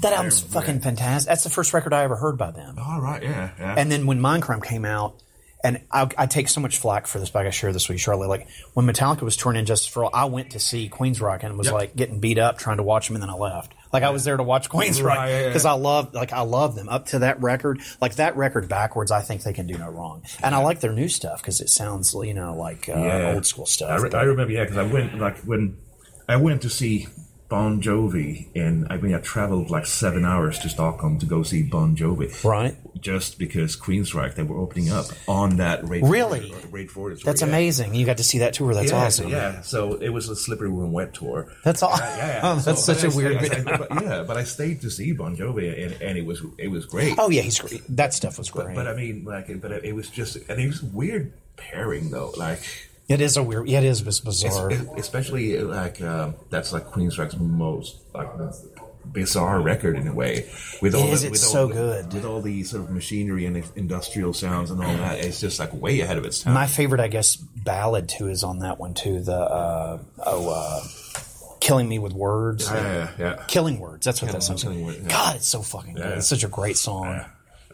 That 0.00 0.14
album's 0.14 0.40
fucking 0.40 0.80
fantastic. 0.80 1.28
That's 1.28 1.44
the 1.44 1.50
first 1.50 1.74
record 1.74 1.92
I 1.92 2.04
ever 2.04 2.16
heard 2.16 2.38
by 2.38 2.52
them. 2.52 2.78
All 2.78 3.00
right, 3.00 3.22
yeah, 3.22 3.50
yeah. 3.58 3.74
And 3.76 3.92
then 3.92 4.06
when 4.06 4.18
Mindcrime 4.20 4.64
came 4.64 4.86
out, 4.86 5.20
and 5.64 5.80
I, 5.90 6.08
I 6.18 6.26
take 6.26 6.48
so 6.48 6.60
much 6.60 6.78
flack 6.78 7.06
for 7.06 7.18
this, 7.20 7.30
but 7.30 7.40
I 7.40 7.42
gotta 7.44 7.52
share 7.52 7.72
this 7.72 7.88
with 7.88 7.94
you, 7.96 7.98
Charlotte. 7.98 8.28
Like 8.28 8.48
when 8.74 8.86
Metallica 8.86 9.22
was 9.22 9.36
touring 9.36 9.58
And 9.58 9.66
Justice 9.66 9.86
for 9.88 10.04
All, 10.04 10.10
I 10.12 10.24
went 10.24 10.50
to 10.50 10.58
see 10.60 10.88
Queensryche 10.88 11.44
and 11.44 11.56
was 11.56 11.66
Yep. 11.68 11.74
like 11.74 11.96
getting 11.96 12.18
beat 12.20 12.38
up 12.38 12.58
trying 12.58 12.78
to 12.78 12.82
watch 12.82 13.06
them, 13.08 13.16
and 13.16 13.22
then 13.22 13.30
I 13.30 13.34
left. 13.34 13.72
Like 13.92 14.02
I 14.02 14.10
was 14.10 14.24
there 14.24 14.36
to 14.36 14.42
watch 14.42 14.68
Queensryche 14.70 15.04
Right, 15.04 15.46
because 15.46 15.64
I 15.64 15.72
love, 15.72 16.14
like 16.14 16.32
I 16.32 16.40
love 16.40 16.74
them 16.74 16.88
up 16.88 17.06
to 17.08 17.20
that 17.20 17.40
record. 17.42 17.80
Like 18.00 18.14
that 18.16 18.36
record 18.36 18.68
backwards, 18.68 19.10
I 19.10 19.20
think 19.20 19.42
they 19.42 19.52
can 19.52 19.66
do 19.66 19.76
no 19.78 19.88
wrong. 19.88 20.22
And 20.42 20.54
I 20.54 20.58
like 20.58 20.80
their 20.80 20.92
new 20.92 21.08
stuff 21.08 21.42
because 21.42 21.60
it 21.60 21.68
sounds, 21.68 22.14
you 22.14 22.34
know, 22.34 22.54
like 22.54 22.88
uh, 22.88 22.92
Yeah. 22.96 23.32
old 23.34 23.46
school 23.46 23.64
I, 23.64 23.70
stuff. 23.70 24.02
re- 24.02 24.10
I 24.14 24.22
remember, 24.22 24.52
yeah, 24.52 24.64
because 24.64 24.78
I 24.78 24.84
went 24.84 25.18
like 25.18 25.38
when 25.40 25.76
I 26.28 26.36
went 26.36 26.62
to 26.62 26.70
see 26.70 27.06
Bon 27.52 27.82
Jovi, 27.82 28.46
and 28.56 28.86
I 28.88 28.96
mean, 28.96 29.14
I 29.14 29.18
traveled 29.18 29.68
like 29.70 29.84
seven 29.84 30.24
hours 30.24 30.58
to 30.60 30.70
Stockholm 30.70 31.18
to 31.18 31.26
go 31.26 31.42
see 31.42 31.62
Bon 31.62 31.94
Jovi, 31.94 32.42
right? 32.44 32.74
Just 32.98 33.38
because 33.38 33.76
Queensryche 33.76 34.34
they 34.36 34.42
were 34.42 34.56
opening 34.58 34.90
up 34.90 35.04
on 35.28 35.58
that 35.58 35.86
Rage 35.86 36.02
Really? 36.02 36.48
for 36.48 36.54
Order- 36.56 36.68
Rage 36.68 36.92
tour, 36.94 37.14
That's 37.22 37.42
yeah. 37.42 37.48
amazing. 37.48 37.94
You 37.94 38.06
got 38.06 38.16
to 38.16 38.24
see 38.24 38.38
that 38.38 38.54
tour. 38.54 38.72
That's 38.72 38.90
yeah, 38.90 39.04
awesome. 39.04 39.28
Yeah, 39.28 39.60
so 39.60 39.94
it 40.00 40.08
was 40.08 40.30
a 40.30 40.34
slippery 40.36 40.70
when 40.70 40.92
wet 40.92 41.12
tour. 41.12 41.52
That's 41.62 41.82
all. 41.82 41.94
Yeah, 41.98 42.16
yeah. 42.26 42.40
Oh, 42.42 42.54
that's 42.64 42.82
So- 42.86 42.94
such 42.94 43.04
a 43.12 43.14
weird. 43.14 43.36
I- 43.36 43.40
bit. 43.42 43.68
I- 43.68 43.76
but, 43.86 44.02
yeah, 44.02 44.22
but 44.26 44.38
I 44.38 44.44
stayed 44.44 44.80
to 44.80 44.90
see 44.90 45.12
Bon 45.12 45.36
Jovi, 45.36 45.84
and, 45.84 46.00
and 46.00 46.16
it 46.16 46.24
was 46.24 46.40
it 46.56 46.68
was 46.68 46.86
great. 46.86 47.16
oh 47.18 47.28
yeah, 47.28 47.42
he's 47.42 47.58
great. 47.58 47.82
That 47.94 48.14
stuff 48.14 48.38
was 48.38 48.48
great. 48.48 48.74
but 48.74 48.86
I 48.88 48.94
mean, 48.94 49.24
like, 49.26 49.60
but 49.60 49.72
it 49.72 49.94
was 49.94 50.08
just, 50.08 50.36
and 50.48 50.58
it 50.58 50.68
was 50.68 50.82
weird 50.82 51.34
pairing 51.58 52.10
though, 52.10 52.32
like. 52.38 52.60
It 53.08 53.20
is 53.20 53.36
a 53.36 53.42
weird. 53.42 53.68
Yeah, 53.68 53.78
it 53.78 53.84
is 53.84 54.00
bizarre. 54.02 54.70
Es- 54.72 54.86
especially 54.96 55.58
like 55.58 56.00
uh, 56.00 56.32
that's 56.50 56.72
like 56.72 56.86
Queensryche's 56.86 57.36
most 57.38 57.98
like 58.14 58.28
bizarre 59.04 59.60
record 59.60 59.96
in 59.96 60.06
a 60.06 60.14
way. 60.14 60.48
With 60.80 60.94
It 60.94 60.98
all 60.98 61.12
is, 61.12 61.22
the, 61.22 61.28
it's 61.28 61.30
with 61.32 61.40
so 61.40 61.66
the, 61.66 61.74
good. 61.74 62.12
with 62.14 62.24
all 62.24 62.40
the 62.40 62.62
sort 62.62 62.84
of 62.84 62.90
machinery 62.90 63.46
and 63.46 63.62
industrial 63.76 64.32
sounds 64.32 64.70
and 64.70 64.82
all 64.82 64.96
that. 64.96 65.18
It's 65.24 65.40
just 65.40 65.58
like 65.58 65.72
way 65.74 66.00
ahead 66.00 66.18
of 66.18 66.24
its 66.24 66.42
time. 66.42 66.54
My 66.54 66.66
favorite, 66.66 67.00
I 67.00 67.08
guess, 67.08 67.36
ballad 67.36 68.08
too 68.08 68.28
is 68.28 68.44
on 68.44 68.60
that 68.60 68.78
one 68.78 68.94
too. 68.94 69.20
The 69.20 69.34
uh, 69.36 69.98
oh, 70.24 70.50
uh, 70.50 70.80
"Killing 71.60 71.88
Me 71.88 71.98
with 71.98 72.12
Words." 72.12 72.68
yeah, 72.70 72.82
yeah, 72.82 73.10
yeah. 73.18 73.44
Killing 73.48 73.78
Words. 73.80 74.06
That's 74.06 74.22
what 74.22 74.28
Killing- 74.28 74.40
that 74.40 74.44
song's 74.46 74.62
Killing 74.62 74.84
Words, 74.86 74.98
yeah. 75.02 75.08
God, 75.08 75.36
it's 75.36 75.48
so 75.48 75.62
fucking 75.62 75.94
good. 75.94 76.18
It's 76.18 76.28
such 76.28 76.44
a 76.44 76.48
great 76.48 76.76
song. 76.76 77.24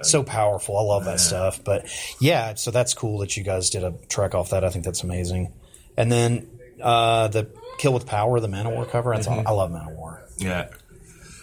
So 0.03 0.23
powerful. 0.23 0.77
I 0.79 0.83
love 0.83 1.05
that 1.07 1.21
stuff. 1.21 1.63
But 1.65 1.87
yeah, 2.21 2.55
so 2.55 2.71
that's 2.71 2.95
cool 2.95 3.19
that 3.19 3.37
you 3.37 3.43
guys 3.45 3.71
did 3.71 3.85
a 3.85 3.93
track 4.09 4.35
off 4.35 4.51
that. 4.51 4.65
I 4.65 4.71
think 4.71 4.85
that's 4.85 5.03
amazing. 5.03 5.53
And 5.97 6.11
then 6.13 6.49
uh, 6.83 7.29
the 7.29 7.49
"Kill 7.79 7.93
with 7.93 8.07
Power," 8.07 8.39
the 8.41 8.49
Manowar 8.49 8.89
cover. 8.91 9.13
That's 9.15 9.27
Mm-hmm. 9.27 9.47
all, 9.47 9.61
I 9.61 9.67
love 9.67 9.71
Manowar. 9.73 10.21
Yeah. 10.39 10.69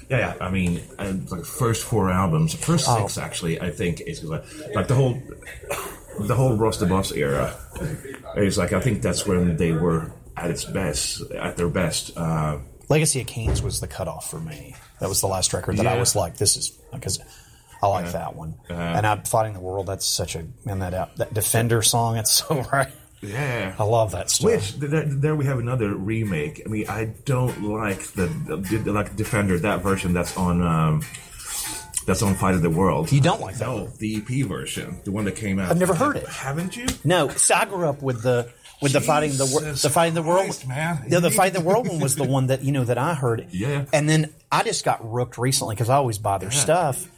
Yeah, 0.10 0.18
yeah. 0.20 0.34
I 0.40 0.50
mean, 0.52 0.82
I, 1.00 1.10
like 1.12 1.46
first 1.46 1.84
four 1.84 2.10
albums, 2.12 2.54
first 2.54 2.86
Oh. 2.88 3.00
six 3.08 3.18
actually, 3.18 3.60
I 3.60 3.72
think 3.72 4.02
is 4.02 4.24
like, 4.24 4.44
like 4.76 4.88
the 4.88 4.94
whole, 4.96 5.20
the 6.20 6.36
whole 6.36 6.56
Ross 6.56 6.78
the 6.78 6.86
Boss 6.86 7.12
era. 7.12 7.56
Is 8.38 8.58
like 8.58 8.72
I 8.72 8.80
think 8.80 9.02
that's 9.02 9.26
when 9.26 9.58
they 9.58 9.72
were 9.72 10.12
at 10.38 10.52
its 10.52 10.64
best, 10.64 11.22
at 11.32 11.58
their 11.58 11.70
best. 11.70 12.16
Uh, 12.16 12.60
Legacy 12.88 13.20
of 13.22 13.28
Kings 13.28 13.62
was 13.64 13.80
the 13.80 13.88
cutoff 13.88 14.30
for 14.30 14.40
me. 14.40 14.76
That 15.00 15.10
was 15.10 15.22
the 15.22 15.28
last 15.28 15.54
record 15.54 15.78
that 15.78 15.88
I 15.88 15.98
was 15.98 16.16
like, 16.16 16.38
this 16.38 16.56
is 16.56 16.70
because 16.94 17.20
I 17.92 18.02
like 18.02 18.12
that 18.14 18.36
one. 18.36 18.56
Uh-huh. 18.70 18.82
and 18.82 19.06
I'm 19.08 19.24
fighting 19.24 19.54
the 19.54 19.60
world. 19.60 19.88
That's 19.88 20.06
such 20.06 20.36
a 20.36 20.46
man 20.66 20.80
that 20.80 20.94
out 20.94 21.16
that 21.18 21.34
Defender 21.34 21.82
song. 21.82 22.18
It's 22.18 22.32
so 22.32 22.62
right. 22.74 22.90
yeah. 23.22 23.76
I 23.78 23.84
love 23.84 24.12
that 24.12 24.30
stuff. 24.30 24.46
Which 24.52 24.80
th- 24.80 24.92
th- 24.92 25.06
there 25.10 25.36
we 25.36 25.46
have 25.46 25.60
another 25.60 25.94
remake. 25.96 26.62
I 26.66 26.70
mean, 26.70 26.88
I 26.90 27.06
don't 27.26 27.64
like 27.64 28.00
the, 28.14 28.28
the 28.28 28.92
like 28.92 29.16
Defender 29.16 29.58
that 29.60 29.82
version 29.82 30.14
that's 30.14 30.36
on 30.38 30.62
um, 30.62 31.02
that's 32.06 32.22
on 32.22 32.36
Fighting 32.36 32.62
the 32.62 32.70
World. 32.70 33.12
you 33.12 33.22
don't 33.22 33.42
like 33.42 33.56
that? 33.58 33.68
No, 33.68 33.88
the 33.88 34.18
EP 34.18 34.46
version, 34.48 35.00
the 35.06 35.12
one 35.12 35.26
that 35.26 35.36
came 35.36 35.60
out. 35.60 35.72
I've 35.72 35.78
never 35.80 35.96
heard 35.96 36.18
it. 36.18 36.28
Haven't 36.28 36.76
you? 36.78 36.86
No, 37.04 37.30
so 37.30 37.56
I 37.56 37.66
grew 37.66 37.88
up 37.88 38.02
with 38.04 38.22
the 38.22 38.50
with 38.82 38.92
the 38.94 39.02
fighting 39.02 39.32
the 39.38 39.46
wor- 39.52 39.62
Jesus 39.62 39.82
the 39.82 39.90
fighting 39.90 40.14
the 40.14 40.22
world. 40.22 40.46
Christ, 40.46 40.68
man. 40.68 41.06
Yeah, 41.08 41.20
the 41.20 41.32
fighting 41.32 41.60
the 41.60 41.68
world 41.68 41.88
one 41.88 42.00
was 42.00 42.16
the 42.16 42.26
one 42.26 42.48
that 42.48 42.62
you 42.64 42.72
know 42.74 42.84
that 42.84 42.98
I 43.00 43.14
heard. 43.16 43.48
Yeah. 43.52 43.86
and 43.94 44.08
then 44.10 44.34
I 44.52 44.64
just 44.64 44.84
got 44.86 45.00
rooked 45.12 45.38
recently 45.38 45.74
because 45.76 45.90
I 45.90 45.96
always 45.96 46.18
buy 46.18 46.38
their 46.38 46.52
stuff. 46.52 47.10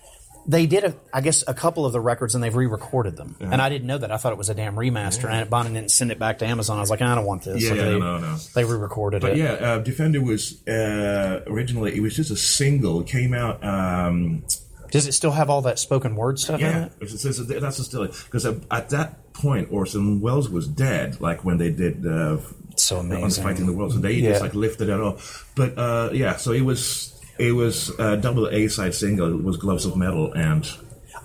They 0.50 0.66
did, 0.66 0.86
a, 0.86 0.96
I 1.13 1.20
guess, 1.20 1.44
a 1.46 1.54
couple 1.54 1.86
of 1.86 1.92
the 1.92 2.00
records 2.00 2.34
and 2.34 2.42
they've 2.44 2.56
re-recorded 2.56 3.18
them, 3.18 3.36
and 3.42 3.62
I 3.62 3.68
didn't 3.68 3.86
know 3.88 3.98
that. 3.98 4.12
I 4.12 4.18
thought 4.18 4.32
it 4.32 4.38
was 4.38 4.48
a 4.50 4.54
damn 4.56 4.75
remaster, 4.75 5.30
and 5.30 5.50
Bonnie 5.50 5.74
didn't 5.74 5.92
send 5.92 6.10
it 6.12 6.20
back 6.20 6.39
to 6.39 6.46
Amazon. 6.46 6.77
I 6.77 6.80
was 6.80 6.89
like, 6.89 7.01
I 7.01 7.16
don't 7.16 7.25
want 7.25 7.44
this. 7.44 7.62
Yeah, 7.62 7.70
So 7.70 7.75
yeah, 7.75 7.84
they, 7.84 8.00
no, 8.00 8.18
no. 8.20 8.38
They 8.56 8.63
re-recorded 8.63 9.22
But 9.22 9.32
it. 9.32 9.38
yeah, 9.39 9.51
uh, 9.54 9.80
Defender 9.80 10.22
was 10.22 10.66
uh, 10.66 11.44
originally 11.48 11.96
it 11.98 12.00
was 12.00 12.16
just 12.16 12.32
a 12.32 12.38
single. 12.38 13.01
It 13.01 13.08
came 13.08 13.34
out. 13.34 13.62
Um, 13.63 14.44
Does 14.89 15.06
it 15.06 15.12
still 15.12 15.32
have 15.32 15.50
all 15.50 15.63
that 15.63 15.80
spoken 15.80 16.16
word 16.16 16.39
stuff 16.39 16.62
in 16.62 16.66
yeah, 16.66 16.86
it? 16.86 16.92
it's, 17.01 17.25
it's, 17.25 17.39
it's, 17.39 17.62
that's 17.62 17.84
still 17.86 18.08
because 18.08 18.46
at 18.46 18.89
that 18.92 19.34
point 19.34 19.68
Orson 19.70 20.22
Welles 20.22 20.50
was 20.50 20.66
dead. 20.66 21.20
Like 21.20 21.44
when 21.44 21.58
they 21.58 21.72
did 21.72 22.06
uh, 22.08 22.38
So 22.77 23.00
on 23.00 23.30
fighting 23.32 23.66
the 23.66 23.74
world, 23.74 23.92
so 23.92 24.00
they 24.00 24.13
Yeah. 24.13 24.30
just 24.30 24.42
like 24.44 24.56
lifted 24.56 24.88
it 24.88 24.98
off. 25.00 25.51
But 25.56 25.77
uh, 25.77 26.12
yeah, 26.13 26.38
so 26.38 26.54
it 26.54 26.62
was 26.62 27.16
it 27.39 27.51
was 27.53 27.89
a 28.00 28.17
double 28.17 28.48
A 28.48 28.67
side 28.67 28.94
single. 28.96 29.32
It 29.39 29.44
was 29.44 29.58
Gloves 29.58 29.86
of 29.86 29.96
Metal 29.96 30.34
and. 30.34 30.70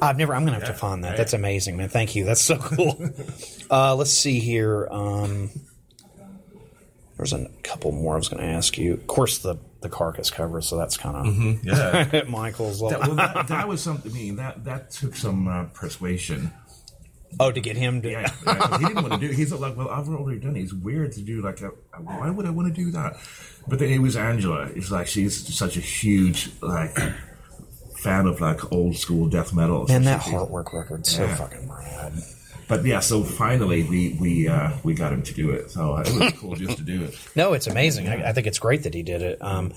I've 0.01 0.17
never. 0.17 0.35
I'm 0.35 0.45
gonna 0.45 0.59
have 0.59 0.67
to 0.67 0.75
find 0.75 1.05
that. 1.05 1.17
That's 1.17 1.33
amazing, 1.33 1.77
man. 1.77 1.89
Thank 1.89 2.17
you. 2.17 2.25
That's 2.25 2.41
so 2.41 2.57
cool. 2.57 2.97
uh, 3.71 3.95
let's 3.95 4.13
see 4.13 4.41
here. 4.41 4.89
Um, 4.91 5.51
there's 7.17 7.33
a 7.33 7.49
couple 7.63 7.93
more 7.93 8.15
I 8.15 8.17
was 8.17 8.29
going 8.29 8.43
to 8.43 8.49
ask 8.49 8.77
you. 8.79 8.95
Of 8.95 9.07
course, 9.07 9.39
the 9.39 9.57
the 9.81 9.89
carcass 9.89 10.31
cover. 10.31 10.61
So 10.61 10.77
that's 10.77 10.97
kind 10.97 11.17
of 11.17 11.65
Yeah. 11.65 12.23
Michael's. 12.29 12.81
That, 12.81 13.01
well, 13.01 13.15
that, 13.15 13.47
that 13.49 13.69
was 13.69 13.81
something. 13.81 14.11
I 14.11 14.15
mean, 14.15 14.37
that 14.37 14.65
that 14.65 14.91
took 14.91 15.15
some 15.15 15.47
uh, 15.47 15.65
persuasion. 15.67 16.53
Oh, 17.41 17.51
to 17.53 17.61
get 17.61 17.77
him 17.77 18.03
to. 18.03 18.11
Yeah, 18.11 18.21
yeah, 18.47 18.55
'cause 18.57 18.81
he 18.81 18.87
didn't 18.87 19.03
want 19.09 19.21
to 19.21 19.29
do. 19.29 19.33
He's 19.33 19.53
like, 19.53 19.77
well, 19.77 19.89
I've 19.89 20.09
already 20.09 20.41
done 20.41 20.57
it. 20.57 20.63
It's 20.63 20.73
weird 20.73 21.13
to 21.13 21.21
do 21.21 21.43
like 21.43 21.61
a. 21.61 21.69
Why 22.01 22.31
would 22.31 22.47
I 22.47 22.51
want 22.51 22.69
to 22.69 22.75
do 22.75 22.91
that? 22.93 23.17
But 23.69 23.79
then 23.79 23.91
it 23.91 23.99
was 24.01 24.17
Angela. 24.17 24.65
It's 24.75 24.91
like 24.91 25.07
she's 25.07 25.55
such 25.57 25.77
a 25.77 25.81
huge 25.81 26.51
like 26.61 26.97
fan 27.99 28.27
of 28.27 28.41
like 28.41 28.73
old 28.73 28.97
school 28.97 29.29
death 29.29 29.53
metal. 29.55 29.87
Man, 29.87 30.03
that 30.05 30.21
Heartwork 30.23 30.73
record's 30.73 31.11
so 31.15 31.25
Yeah. 31.25 31.35
fucking 31.37 31.69
rad. 31.71 32.13
But 32.69 32.85
yeah, 32.85 33.01
so 33.01 33.23
finally 33.23 33.83
we 33.85 34.17
we 34.21 34.49
uh, 34.49 34.71
we 34.83 34.95
got 34.95 35.13
him 35.13 35.23
to 35.23 35.35
do 35.35 35.51
it. 35.51 35.71
So 35.71 35.97
it 35.99 36.13
was 36.13 36.33
cool 36.41 36.55
just 36.57 36.79
to 36.79 36.83
do 36.85 37.05
it. 37.05 37.19
No, 37.37 37.53
it's 37.53 37.67
amazing. 37.67 38.09
I, 38.09 38.31
I 38.31 38.33
think 38.33 38.47
it's 38.47 38.59
great 38.59 38.85
that 38.85 38.95
he 38.95 39.03
did 39.03 39.21
it. 39.23 39.39
Um, 39.43 39.73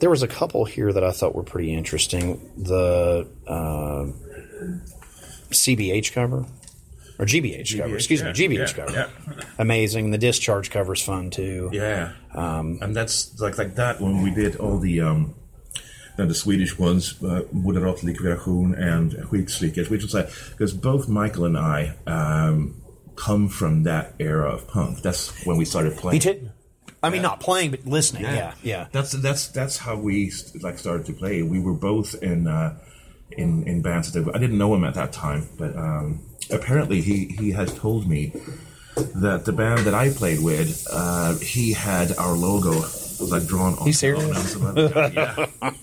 there 0.00 0.10
was 0.10 0.22
a 0.24 0.28
couple 0.28 0.64
here 0.64 0.92
that 0.92 1.04
I 1.04 1.12
thought 1.12 1.34
were 1.34 1.44
pretty 1.44 1.72
interesting. 1.72 2.50
The 2.56 3.28
uh, 3.46 4.06
CBH 5.52 6.12
cover 6.12 6.46
or 7.18 7.26
GBH, 7.26 7.78
cover. 7.78 7.94
Excuse 7.94 8.20
yeah, 8.20 8.28
me, 8.28 8.56
GBH 8.56 8.76
yeah, 8.76 8.84
cover. 8.84 8.92
yeah. 8.92 9.44
Amazing. 9.58 10.10
The 10.10 10.18
discharge 10.18 10.70
cover's 10.70 11.02
fun 11.02 11.30
too. 11.30 11.70
Yeah, 11.72 12.12
um, 12.34 12.78
and 12.82 12.94
that's 12.96 13.38
like 13.40 13.58
like 13.58 13.76
that 13.76 14.00
when 14.00 14.22
we 14.22 14.30
did 14.30 14.56
all 14.56 14.78
the 14.78 15.00
um, 15.00 15.34
the 16.16 16.34
Swedish 16.34 16.78
ones, 16.78 17.22
uh, 17.22 17.42
Moderat 17.54 18.02
Likvidation 18.02 18.74
and 18.78 19.12
Skitslickers, 19.12 19.90
which 19.90 20.02
was 20.02 20.14
like 20.14 20.30
because 20.50 20.72
both 20.72 21.08
Michael 21.08 21.44
and 21.44 21.56
I 21.56 21.94
um, 22.06 22.82
come 23.16 23.48
from 23.48 23.84
that 23.84 24.14
era 24.18 24.50
of 24.50 24.66
punk. 24.68 25.02
That's 25.02 25.46
when 25.46 25.56
we 25.56 25.64
started 25.64 25.96
playing. 25.96 26.50
I 27.04 27.10
mean, 27.10 27.22
not 27.22 27.40
playing, 27.40 27.72
but 27.72 27.84
listening. 27.84 28.22
Yeah, 28.22 28.54
yeah. 28.62 28.86
That's 28.92 29.12
that's 29.12 29.48
that's 29.48 29.76
how 29.76 29.96
we 29.96 30.32
like 30.60 30.78
started 30.78 31.06
to 31.06 31.12
play. 31.12 31.42
We 31.42 31.58
were 31.60 31.74
both 31.74 32.14
in 32.22 32.46
uh, 32.46 32.78
in 33.38 33.64
in 33.64 33.82
bands. 33.82 34.12
That 34.12 34.28
I 34.34 34.38
didn't 34.38 34.58
know 34.58 34.74
him 34.74 34.84
at 34.84 34.94
that 34.94 35.12
time, 35.12 35.48
but 35.58 35.76
um, 35.76 36.20
apparently 36.50 37.00
he 37.00 37.26
he 37.26 37.50
has 37.52 37.72
told 37.74 38.08
me 38.08 38.32
that 38.96 39.44
the 39.44 39.52
band 39.52 39.80
that 39.80 39.94
I 39.94 40.10
played 40.10 40.40
with, 40.40 40.86
uh, 40.90 41.36
he 41.38 41.72
had 41.72 42.16
our 42.16 42.32
logo 42.32 42.84
like 43.20 43.46
drawn 43.46 43.74
on. 43.74 43.86
You 43.86 43.92
serious? 43.92 44.56
yeah. 44.76 45.46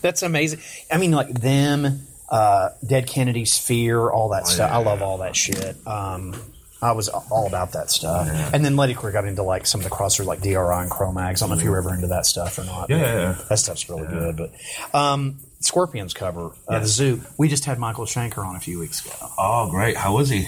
That's 0.00 0.22
amazing. 0.22 0.60
I 0.90 0.98
mean, 0.98 1.12
like 1.12 1.28
them, 1.28 2.06
uh, 2.28 2.70
Dead 2.86 3.06
Kennedys, 3.06 3.58
Fear, 3.58 4.10
all 4.10 4.30
that 4.30 4.46
stuff. 4.46 4.70
I 4.70 4.80
yeah. 4.80 4.86
love 4.86 5.02
all 5.02 5.18
that 5.18 5.36
shit. 5.36 5.76
Um, 5.86 6.34
I 6.80 6.92
was 6.92 7.08
all 7.08 7.46
about 7.46 7.72
that 7.72 7.90
stuff. 7.90 8.28
And 8.54 8.64
then 8.64 8.76
Letty 8.76 8.94
Queer 8.94 9.10
got 9.12 9.24
into 9.24 9.42
like 9.42 9.66
some 9.66 9.80
of 9.80 9.84
the 9.84 9.90
crossers 9.90 10.26
like 10.26 10.40
DRI 10.40 10.54
and 10.54 10.90
Cro-Mags. 10.90 11.42
I 11.42 11.46
don't 11.46 11.56
know 11.56 11.58
if 11.58 11.64
you 11.64 11.70
were 11.70 11.78
ever 11.78 11.92
into 11.92 12.06
that 12.08 12.24
stuff 12.24 12.58
or 12.58 12.64
not. 12.64 12.88
Yeah, 12.88 12.98
yeah, 12.98 13.14
yeah. 13.14 13.38
That 13.48 13.58
stuff's 13.58 13.88
really 13.90 14.06
good. 14.06 14.36
But 14.36 14.52
um, 14.96 15.38
Scorpions 15.60 16.14
cover, 16.14 16.52
uh, 16.68 16.78
the 16.80 16.86
Zoo. 16.86 17.20
We 17.36 17.48
just 17.48 17.64
had 17.64 17.78
Michael 17.78 18.04
Schenker 18.04 18.44
on 18.46 18.56
a 18.56 18.60
few 18.60 18.78
weeks 18.78 19.04
ago. 19.04 19.14
Oh, 19.38 19.70
great! 19.70 19.96
How 19.96 20.14
was 20.14 20.28
he? 20.28 20.46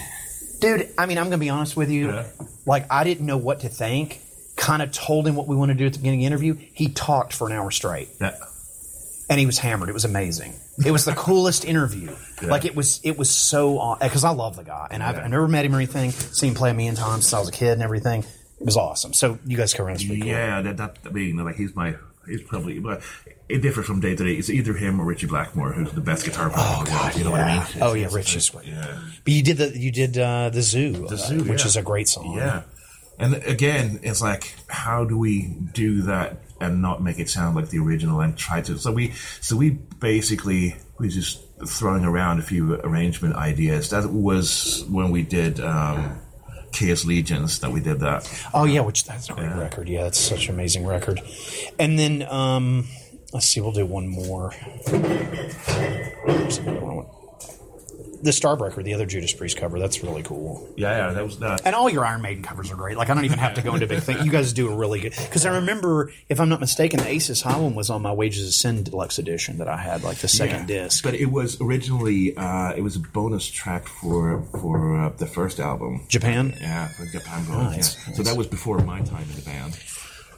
Dude, 0.59 0.89
I 0.97 1.05
mean, 1.07 1.17
I'm 1.17 1.25
going 1.25 1.31
to 1.31 1.37
be 1.39 1.49
honest 1.49 1.75
with 1.75 1.89
you. 1.89 2.09
Yeah. 2.09 2.27
Like, 2.65 2.85
I 2.91 3.03
didn't 3.03 3.25
know 3.25 3.37
what 3.37 3.61
to 3.61 3.69
think 3.69 4.21
kind 4.61 4.83
of 4.83 4.91
told 4.91 5.27
him 5.27 5.35
what 5.35 5.47
we 5.47 5.55
wanted 5.55 5.73
to 5.73 5.79
do 5.79 5.85
at 5.87 5.93
the 5.93 5.99
beginning 5.99 6.19
of 6.19 6.21
the 6.21 6.27
interview, 6.27 6.53
he 6.73 6.87
talked 6.89 7.33
for 7.33 7.47
an 7.49 7.53
hour 7.53 7.71
straight. 7.71 8.09
Yeah. 8.21 8.35
And 9.27 9.39
he 9.39 9.45
was 9.45 9.57
hammered. 9.57 9.89
It 9.89 9.93
was 9.93 10.05
amazing. 10.05 10.53
It 10.85 10.91
was 10.91 11.03
the 11.05 11.13
coolest 11.15 11.65
interview. 11.65 12.15
Like 12.43 12.65
it 12.65 12.75
was, 12.75 12.99
it 13.03 13.17
was 13.17 13.29
so 13.29 13.97
because 13.99 14.23
I 14.23 14.31
love 14.31 14.55
the 14.57 14.63
guy, 14.63 14.87
and 14.91 15.01
I've, 15.01 15.15
Yeah. 15.15 15.23
I 15.23 15.27
never 15.29 15.47
met 15.47 15.65
him 15.65 15.73
or 15.73 15.77
anything. 15.77 16.11
Seen 16.11 16.49
him 16.49 16.55
play 16.55 16.69
a 16.69 16.73
million 16.73 16.95
times 16.95 17.25
since 17.25 17.33
I 17.33 17.39
was 17.39 17.49
a 17.49 17.53
kid 17.53 17.73
and 17.73 17.81
everything. 17.81 18.23
It 18.59 18.65
was 18.65 18.77
awesome. 18.77 19.13
So 19.13 19.39
you 19.45 19.57
guys 19.57 19.73
come 19.73 19.85
around. 19.87 19.95
It's 19.95 20.03
pretty 20.03 20.21
cool. 20.21 20.29
Yeah, 20.29 20.61
that, 20.61 20.77
that 20.77 20.97
I 21.05 21.09
mean, 21.09 21.37
like 21.37 21.55
he's 21.55 21.75
my, 21.75 21.95
he's 22.27 22.41
probably, 22.43 22.79
but 22.79 23.01
it 23.49 23.61
differs 23.61 23.85
from 23.85 23.99
day 23.99 24.15
to 24.15 24.23
day. 24.23 24.33
It's 24.33 24.49
either 24.49 24.73
him 24.73 24.99
or 24.99 25.05
Ritchie 25.05 25.27
Blackmore, 25.27 25.73
who's 25.73 25.91
the 25.91 26.01
best 26.01 26.25
guitar 26.25 26.49
player 26.49 26.79
in 26.79 26.85
the 26.85 26.91
world. 26.91 27.15
You 27.17 27.23
know 27.23 27.31
what 27.31 27.41
I 27.41 27.57
mean? 27.57 27.67
Oh 27.81 27.93
yeah, 27.93 28.01
it's- 28.07 28.13
Rich 28.13 28.35
is. 28.35 28.51
Yeah. 28.63 28.99
But 29.23 29.33
you 29.33 29.43
did 29.43 29.57
the 29.57 29.77
you 29.77 29.91
did 29.91 30.17
uh, 30.17 30.49
the 30.49 30.61
zoo, 30.61 30.91
The 30.93 31.15
uh, 31.15 31.17
Zoo, 31.17 31.43
which 31.43 31.61
yeah. 31.61 31.67
is 31.67 31.77
a 31.77 31.81
great 31.81 32.07
song. 32.07 32.35
Yeah. 32.35 32.63
And 33.19 33.35
again, 33.35 33.99
it's 34.01 34.21
like, 34.21 34.55
how 34.67 35.05
do 35.05 35.15
we 35.15 35.55
do 35.73 36.01
that 36.03 36.37
and 36.59 36.81
not 36.81 37.03
make 37.03 37.19
it 37.19 37.29
sound 37.29 37.55
like 37.55 37.69
the 37.69 37.77
original 37.77 38.19
and 38.21 38.35
try 38.35 38.61
to? 38.61 38.79
So 38.79 38.91
we, 38.91 39.11
so 39.41 39.55
we 39.55 39.71
basically 39.99 40.75
we 40.97 41.09
just 41.09 41.39
throwing 41.67 42.03
around 42.03 42.39
a 42.39 42.41
few 42.41 42.75
arrangement 42.81 43.35
ideas. 43.35 43.91
That 43.91 44.09
was 44.09 44.85
when 44.89 45.11
we 45.11 45.21
did 45.21 45.59
um, 45.59 46.17
Khaos 46.71 47.05
Legions. 47.05 47.59
That 47.59 47.71
we 47.71 47.79
did 47.79 47.99
that. 47.99 48.29
Oh 48.53 48.65
yeah, 48.65 48.81
which 48.81 49.05
that's 49.05 49.29
a 49.29 49.33
great 49.33 49.53
record. 49.53 49.87
Yeah, 49.87 50.03
that's 50.03 50.19
such 50.19 50.47
an 50.47 50.55
amazing 50.55 50.85
record. 50.85 51.21
And 51.79 51.97
then 51.97 52.23
um, 52.23 52.87
let's 53.33 53.45
see, 53.47 53.61
we'll 53.61 53.71
do 53.71 53.85
one 53.85 54.07
more. 54.07 54.53
There's 58.23 58.39
another 58.43 58.55
one. 58.57 58.69
The 58.71 58.75
Starbreaker, 58.75 58.83
the 58.83 58.93
other 58.93 59.05
Judas 59.05 59.33
Priest 59.33 59.57
cover, 59.57 59.79
that's 59.79 60.03
really 60.03 60.23
cool. 60.23 60.69
Yeah, 60.77 61.07
yeah, 61.07 61.13
that 61.13 61.23
was 61.23 61.39
that. 61.39 61.61
And 61.65 61.75
all 61.75 61.89
your 61.89 62.05
Iron 62.05 62.21
Maiden 62.21 62.43
covers 62.43 62.71
are 62.71 62.75
great. 62.75 62.97
Like 62.97 63.09
I 63.09 63.13
don't 63.13 63.25
even 63.25 63.39
have 63.39 63.55
to 63.55 63.61
go 63.61 63.73
into 63.73 63.87
big 63.87 64.03
thing. 64.03 64.23
You 64.25 64.31
guys 64.31 64.53
do 64.53 64.71
a 64.71 64.75
really 64.75 64.99
good. 64.99 65.13
Because 65.17 65.45
I 65.45 65.55
remember, 65.55 66.11
if 66.29 66.39
I'm 66.39 66.49
not 66.49 66.59
mistaken, 66.59 66.99
the 66.99 67.07
Aces 67.07 67.41
High 67.41 67.57
one 67.59 67.75
was 67.75 67.89
on 67.89 68.01
my 68.01 68.11
Wages 68.11 68.47
of 68.47 68.53
Sin 68.53 68.83
deluxe 68.83 69.19
edition 69.19 69.57
that 69.57 69.67
I 69.67 69.77
had, 69.77 70.03
like 70.03 70.17
the 70.17 70.27
second 70.27 70.69
Yeah. 70.69 70.83
disc. 70.83 71.03
But 71.03 71.15
it 71.15 71.31
was 71.31 71.59
originally 71.61 72.35
uh, 72.37 72.73
it 72.73 72.81
was 72.81 72.95
a 72.95 72.99
bonus 72.99 73.45
track 73.49 73.87
for 73.87 74.41
for 74.59 74.97
uh, 74.99 75.09
the 75.17 75.27
first 75.27 75.59
album. 75.59 76.05
Japan. 76.07 76.53
Yeah, 76.61 76.87
for 76.89 77.05
Japan 77.05 77.45
Gold. 77.45 77.63
Nice, 77.63 77.97
yeah. 78.07 78.13
So 78.15 78.23
that 78.23 78.37
was 78.37 78.47
before 78.47 78.79
my 78.79 79.01
time 79.01 79.23
in 79.29 79.35
the 79.35 79.41
band. 79.41 79.79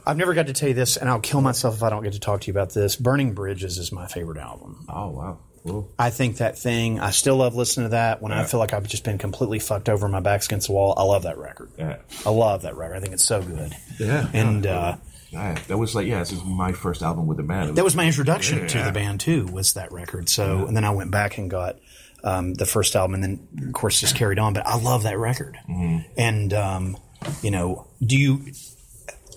I've 0.06 0.18
never 0.18 0.34
got 0.34 0.48
to 0.48 0.52
tell 0.52 0.68
you 0.68 0.74
this, 0.74 0.98
and 0.98 1.08
I'll 1.08 1.18
kill 1.20 1.40
myself 1.40 1.76
if 1.76 1.82
I 1.82 1.88
don't 1.88 2.02
get 2.02 2.12
to 2.12 2.20
talk 2.20 2.42
to 2.42 2.46
you 2.48 2.52
about 2.52 2.74
this. 2.74 2.94
Burning 2.94 3.32
Bridges 3.32 3.78
is 3.78 3.90
my 3.90 4.06
favorite 4.06 4.36
album. 4.38 4.84
Oh 4.88 5.10
wow, 5.10 5.38
cool. 5.66 5.90
I 5.98 6.10
think 6.10 6.36
that 6.38 6.58
thing. 6.58 7.00
I 7.00 7.10
still 7.10 7.36
love 7.36 7.54
listening 7.54 7.86
to 7.86 7.90
that 7.90 8.20
when 8.22 8.32
I 8.32 8.44
feel 8.44 8.60
like 8.60 8.72
I've 8.72 8.86
just 8.88 9.04
been 9.04 9.18
completely 9.18 9.58
fucked 9.58 9.88
over. 9.88 10.08
My 10.08 10.20
back's 10.20 10.46
against 10.46 10.66
the 10.68 10.72
wall. 10.74 10.94
I 10.96 11.02
love 11.02 11.22
that 11.24 11.38
record. 11.38 11.70
Yeah. 11.78 11.96
I 12.26 12.30
love 12.30 12.62
that 12.62 12.76
record. 12.76 12.96
I 12.96 13.00
think 13.00 13.12
it's 13.14 13.24
so 13.24 13.42
good. 13.42 13.74
Yeah, 13.98 14.28
and 14.32 14.64
yeah. 14.64 14.78
uh, 14.78 14.96
Yeah, 15.30 15.54
that 15.68 15.78
was 15.78 15.94
like 15.94 16.06
yeah, 16.06 16.20
this 16.20 16.32
is 16.32 16.44
my 16.44 16.72
first 16.72 17.02
album 17.02 17.26
with 17.26 17.36
the 17.38 17.42
band. 17.42 17.76
that 17.76 17.84
was 17.84 17.96
my 17.96 18.06
introduction 18.06 18.66
to 18.68 18.78
Yeah. 18.78 18.84
the 18.86 18.92
band 18.92 19.20
too. 19.20 19.46
Was 19.46 19.74
that 19.74 19.90
record? 19.92 20.28
So, 20.28 20.66
and 20.66 20.76
then 20.76 20.84
I 20.84 20.90
went 20.90 21.10
back 21.10 21.38
and 21.38 21.50
got 21.50 21.76
um, 22.22 22.54
the 22.54 22.66
first 22.66 22.94
album, 22.96 23.14
and 23.14 23.22
then 23.22 23.66
of 23.68 23.72
course 23.74 24.00
just 24.00 24.16
carried 24.16 24.38
on. 24.38 24.52
But 24.54 24.66
I 24.66 24.76
love 24.76 25.02
that 25.02 25.18
record. 25.18 25.58
Mm-hmm. 25.68 26.08
And 26.16 26.52
um, 26.54 26.96
you 27.42 27.50
know, 27.50 27.86
do 28.04 28.16
you? 28.16 28.44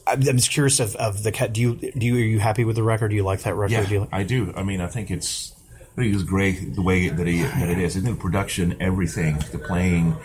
I'm 0.06 0.22
just 0.22 0.52
curious 0.52 0.80
of, 0.80 0.96
of 0.96 1.22
the. 1.24 1.32
Do 1.52 1.60
you 1.62 1.76
do 1.76 2.06
you 2.06 2.16
are 2.16 2.20
you 2.20 2.40
happy 2.40 2.64
with 2.64 2.78
the 2.78 2.84
record? 2.84 3.10
Do 3.10 3.16
you 3.16 3.24
like 3.24 3.42
that 3.42 3.56
record? 3.56 3.74
Yeah, 3.74 3.86
Do 3.86 3.94
you 3.94 4.00
like- 4.02 4.14
I 4.14 4.24
do. 4.24 4.54
I 4.56 4.64
mean, 4.64 4.80
I 4.80 4.88
think 4.88 5.12
it's 5.12 5.54
I 5.98 6.02
think 6.02 6.14
it's 6.14 6.24
great 6.24 6.76
the 6.76 6.84
way 6.84 7.10
that, 7.10 7.26
he, 7.26 7.42
that 7.42 7.70
it 7.70 7.80
is. 7.80 7.98
I 7.98 8.02
think 8.02 8.18
the 8.18 8.22
production, 8.22 8.78
everything, 8.80 9.40
the 9.52 9.58
playing, 9.58 10.16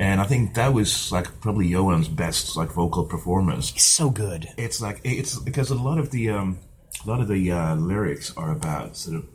and 0.00 0.20
I 0.20 0.24
think 0.24 0.54
that 0.54 0.74
was 0.74 1.12
like 1.12 1.40
probably 1.40 1.70
Johan's 1.70 2.08
best 2.08 2.56
like 2.56 2.70
vocal 2.70 3.04
performance. 3.04 3.70
It's 3.70 3.84
so 3.84 4.10
good. 4.10 4.48
It's 4.56 4.80
like 4.80 5.00
it's 5.04 5.38
because 5.38 5.70
a 5.70 5.76
lot 5.76 5.98
of 5.98 6.10
the 6.10 6.30
um, 6.30 6.58
a 7.04 7.08
lot 7.08 7.20
of 7.20 7.28
the 7.28 7.52
uh, 7.52 7.76
lyrics 7.76 8.36
are 8.36 8.50
about 8.50 8.96
sort 8.96 9.18
of 9.18 9.26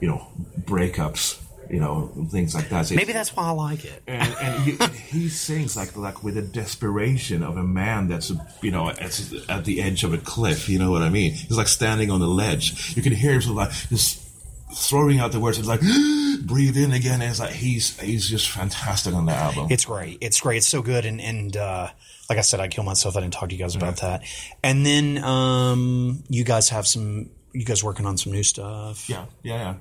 you 0.00 0.08
know 0.08 0.26
breakups, 0.62 1.40
you 1.70 1.78
know 1.78 2.10
things 2.28 2.52
like 2.52 2.68
that. 2.70 2.86
So 2.86 2.96
Maybe 2.96 3.12
that's 3.12 3.36
why 3.36 3.44
I 3.44 3.50
like 3.50 3.84
it. 3.84 4.02
and, 4.08 4.34
and 4.40 4.62
he, 4.64 5.20
he 5.20 5.28
sings 5.28 5.76
like 5.76 5.96
like 5.96 6.24
with 6.24 6.38
a 6.38 6.42
desperation 6.42 7.44
of 7.44 7.56
a 7.56 7.62
man 7.62 8.08
that's 8.08 8.32
you 8.62 8.72
know 8.72 8.88
at, 8.88 9.48
at 9.48 9.64
the 9.64 9.80
edge 9.80 10.02
of 10.02 10.12
a 10.12 10.18
cliff. 10.18 10.68
You 10.68 10.80
know 10.80 10.90
what 10.90 11.02
I 11.02 11.08
mean? 11.08 11.34
He's 11.34 11.56
like 11.56 11.68
standing 11.68 12.10
on 12.10 12.18
the 12.18 12.26
ledge. 12.26 12.96
You 12.96 13.02
can 13.04 13.12
hear 13.12 13.34
him 13.34 13.42
sort 13.42 13.50
of 13.52 13.56
like 13.58 13.88
just 13.90 14.26
throwing 14.74 15.18
out 15.18 15.32
the 15.32 15.40
words. 15.40 15.58
It's 15.58 15.68
like 15.68 15.80
breathe 16.42 16.76
in 16.76 16.92
again. 16.92 17.20
And 17.20 17.30
it's 17.30 17.40
like 17.40 17.52
he's 17.52 17.98
he's 18.00 18.28
just 18.28 18.50
fantastic 18.50 19.14
on 19.14 19.26
the 19.26 19.32
album. 19.32 19.68
It's 19.70 19.84
great. 19.84 20.18
It's 20.20 20.40
great. 20.40 20.58
It's 20.58 20.68
so 20.68 20.82
good. 20.82 21.04
And 21.04 21.20
and 21.20 21.56
uh, 21.56 21.88
like 22.28 22.38
I 22.38 22.42
said, 22.42 22.60
I 22.60 22.68
kill 22.68 22.84
myself. 22.84 23.16
I 23.16 23.20
didn't 23.20 23.34
talk 23.34 23.48
to 23.48 23.54
you 23.54 23.60
guys 23.60 23.76
about 23.76 23.98
that. 23.98 24.22
And 24.62 24.86
then 24.86 25.22
um, 25.22 26.22
you 26.28 26.44
guys 26.44 26.68
have 26.70 26.86
some. 26.86 27.30
You 27.52 27.64
guys 27.64 27.82
working 27.82 28.06
on 28.06 28.16
some 28.16 28.32
new 28.32 28.44
stuff. 28.44 29.08
Yeah, 29.08 29.26
yeah, 29.42 29.56
yeah. 29.56 29.74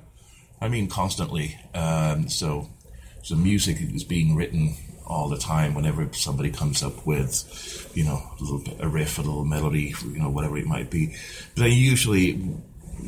I 0.60 0.70
mean, 0.70 0.88
constantly. 0.88 1.56
Um, 1.76 2.28
so, 2.28 2.68
so 3.22 3.36
music 3.36 3.78
is 3.80 4.04
being 4.04 4.36
written 4.36 4.76
all 5.06 5.30
the 5.30 5.38
time. 5.38 5.76
Whenever 5.76 6.12
somebody 6.14 6.50
comes 6.50 6.82
up 6.82 7.06
with, 7.06 7.92
you 7.94 8.04
know, 8.04 8.24
a 8.40 8.42
little 8.42 8.60
bit, 8.60 8.78
a 8.80 8.88
riff, 8.88 9.20
a 9.20 9.22
little 9.22 9.46
melody, 9.46 9.94
you 10.04 10.20
know, 10.20 10.30
whatever 10.30 10.58
it 10.58 10.66
might 10.66 10.90
be. 10.90 11.16
But 11.56 11.64
then 11.64 11.72
usually 11.74 12.42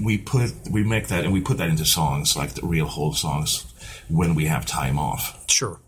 we 0.04 0.17
put 0.17 0.51
we 0.69 0.84
make 0.84 1.08
that 1.08 1.23
and 1.23 1.34
we 1.34 1.41
put 1.41 1.58
that 1.58 1.69
into 1.69 1.86
songs, 1.86 2.36
like 2.36 2.54
the 2.54 2.65
real 2.65 2.86
whole 2.88 3.13
songs, 3.13 3.65
when 4.10 4.36
we 4.36 4.45
have 4.45 4.65
time 4.65 4.97
off 4.99 5.43
Sure. 5.49 5.80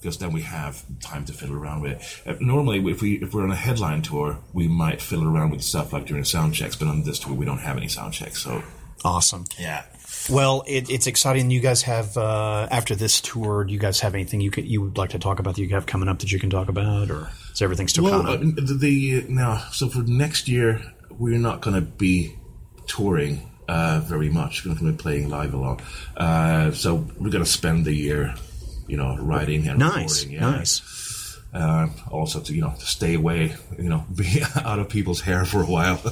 because 0.00 0.18
then 0.18 0.32
we 0.32 0.42
have 0.42 0.82
time 1.00 1.24
to 1.26 1.32
fiddle 1.32 1.56
around 1.56 1.82
with 1.82 1.92
it. 1.92 2.28
Uh, 2.28 2.36
normally, 2.40 2.78
if 2.90 3.02
we 3.02 3.14
if 3.22 3.34
we're 3.34 3.42
on 3.44 3.50
a 3.50 3.56
headline 3.56 4.02
tour, 4.02 4.38
we 4.52 4.68
might 4.68 5.00
fiddle 5.02 5.26
around 5.28 5.50
with 5.50 5.62
stuff 5.62 5.92
like 5.92 6.06
during 6.06 6.24
sound 6.24 6.54
checks. 6.54 6.76
But 6.76 6.88
on 6.88 7.02
this 7.04 7.18
tour, 7.18 7.34
we 7.34 7.44
don't 7.44 7.58
have 7.58 7.76
any 7.76 7.88
sound 7.88 8.12
checks. 8.14 8.42
So 8.42 8.62
Awesome. 9.02 9.46
yeah, 9.58 9.84
Well, 10.28 10.62
it, 10.66 10.90
it's 10.90 11.06
exciting. 11.06 11.50
You 11.50 11.60
guys 11.60 11.80
have 11.82 12.18
uh, 12.18 12.68
after 12.70 12.94
this 12.94 13.20
tour. 13.22 13.64
Do 13.64 13.72
you 13.72 13.78
guys 13.78 13.98
have 14.00 14.14
anything 14.14 14.42
you 14.42 14.50
could 14.50 14.66
you 14.68 14.82
would 14.82 14.98
like 14.98 15.10
to 15.10 15.18
talk 15.18 15.38
about 15.38 15.54
that 15.54 15.62
you 15.62 15.68
have 15.70 15.86
coming 15.86 16.06
up 16.08 16.18
that 16.18 16.30
you 16.30 16.38
can 16.38 16.50
talk 16.50 16.68
about, 16.68 17.10
or 17.10 17.30
is 17.52 17.62
everything 17.62 17.88
still 17.88 18.04
well, 18.04 18.22
kind 18.24 18.58
uh, 18.58 18.62
the, 18.62 18.74
the 18.74 19.24
now 19.28 19.56
so 19.72 19.88
for 19.88 20.00
next 20.02 20.48
year, 20.48 20.82
we're 21.18 21.38
not 21.38 21.62
going 21.62 21.74
to 21.76 21.80
be 21.80 22.36
touring. 22.86 23.49
Uh, 23.70 24.00
very 24.00 24.30
much. 24.30 24.64
We're 24.64 24.74
going 24.74 24.86
to 24.86 24.92
be 24.92 24.98
playing 24.98 25.28
live 25.28 25.54
a 25.54 25.56
lot. 25.56 25.80
Uh, 26.16 26.72
so 26.72 27.06
we're 27.20 27.30
going 27.30 27.44
to 27.44 27.50
spend 27.50 27.84
the 27.84 27.94
year, 27.94 28.34
you 28.88 28.96
know, 28.96 29.16
writing 29.16 29.68
and 29.68 29.78
nice, 29.78 30.24
recording. 30.24 30.42
Yeah. 30.42 30.50
nice. 30.58 31.38
Uh, 31.54 31.88
also 32.10 32.40
to 32.40 32.52
you 32.54 32.62
know 32.62 32.74
to 32.78 32.86
stay 32.86 33.14
away, 33.14 33.54
you 33.78 33.88
know, 33.88 34.04
be 34.14 34.42
out 34.64 34.80
of 34.80 34.88
people's 34.88 35.20
hair 35.20 35.44
for 35.44 35.62
a 35.62 35.66
while. 35.66 35.96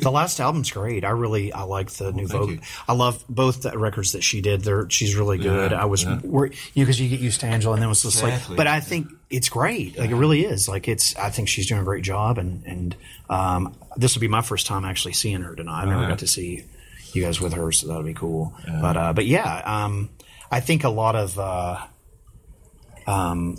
the 0.00 0.10
last 0.10 0.40
album's 0.40 0.70
great. 0.70 1.04
I 1.04 1.10
really 1.10 1.52
I 1.52 1.62
like 1.62 1.90
the 1.90 2.12
new 2.12 2.28
thank 2.28 2.40
vocal. 2.40 2.54
you. 2.54 2.60
I 2.86 2.92
love 2.92 3.24
both 3.28 3.62
the 3.62 3.76
records 3.76 4.12
that 4.12 4.22
she 4.22 4.40
did. 4.40 4.62
They're 4.62 4.88
she's 4.90 5.16
really 5.16 5.38
good. 5.38 5.72
Yeah, 5.72 5.82
I 5.82 5.86
was 5.86 6.04
yeah. 6.04 6.20
wor- 6.22 6.46
you 6.46 6.52
know 6.52 6.82
because 6.82 7.00
you 7.00 7.08
get 7.08 7.20
used 7.20 7.40
to 7.40 7.46
Angela 7.46 7.74
and 7.74 7.82
then 7.82 7.88
it 7.88 7.90
was 7.90 8.02
just 8.02 8.22
Exactly. 8.22 8.50
like. 8.52 8.56
But 8.56 8.66
I 8.66 8.80
think 8.80 9.08
it's 9.32 9.48
great. 9.48 9.98
Like 9.98 10.10
it 10.10 10.14
really 10.16 10.44
is. 10.44 10.68
Like 10.68 10.86
it's. 10.88 11.16
I 11.16 11.30
think 11.30 11.48
she's 11.48 11.66
doing 11.66 11.80
a 11.80 11.84
great 11.84 12.04
job 12.04 12.38
and 12.38 12.64
and 12.66 12.96
um, 13.30 13.74
this 13.96 14.14
will 14.14 14.20
be 14.20 14.28
my 14.28 14.42
first 14.42 14.66
time 14.66 14.84
actually 14.84 15.14
seeing 15.14 15.42
her 15.42 15.54
tonight. 15.56 15.82
I 15.82 15.84
never 15.86 16.00
Uh-huh. 16.00 16.08
got 16.10 16.18
to 16.20 16.26
see 16.26 16.64
you 17.12 17.22
guys 17.22 17.40
with 17.40 17.52
her, 17.54 17.72
so 17.72 17.88
that'll 17.88 18.02
be 18.02 18.14
cool. 18.14 18.54
But 18.80 18.96
uh, 18.96 19.12
but 19.12 19.26
yeah, 19.26 19.62
um, 19.64 20.10
I 20.50 20.60
think 20.60 20.84
a 20.84 20.88
lot 20.90 21.16
of. 21.16 21.38
Uh, 21.38 21.78
um, 23.06 23.56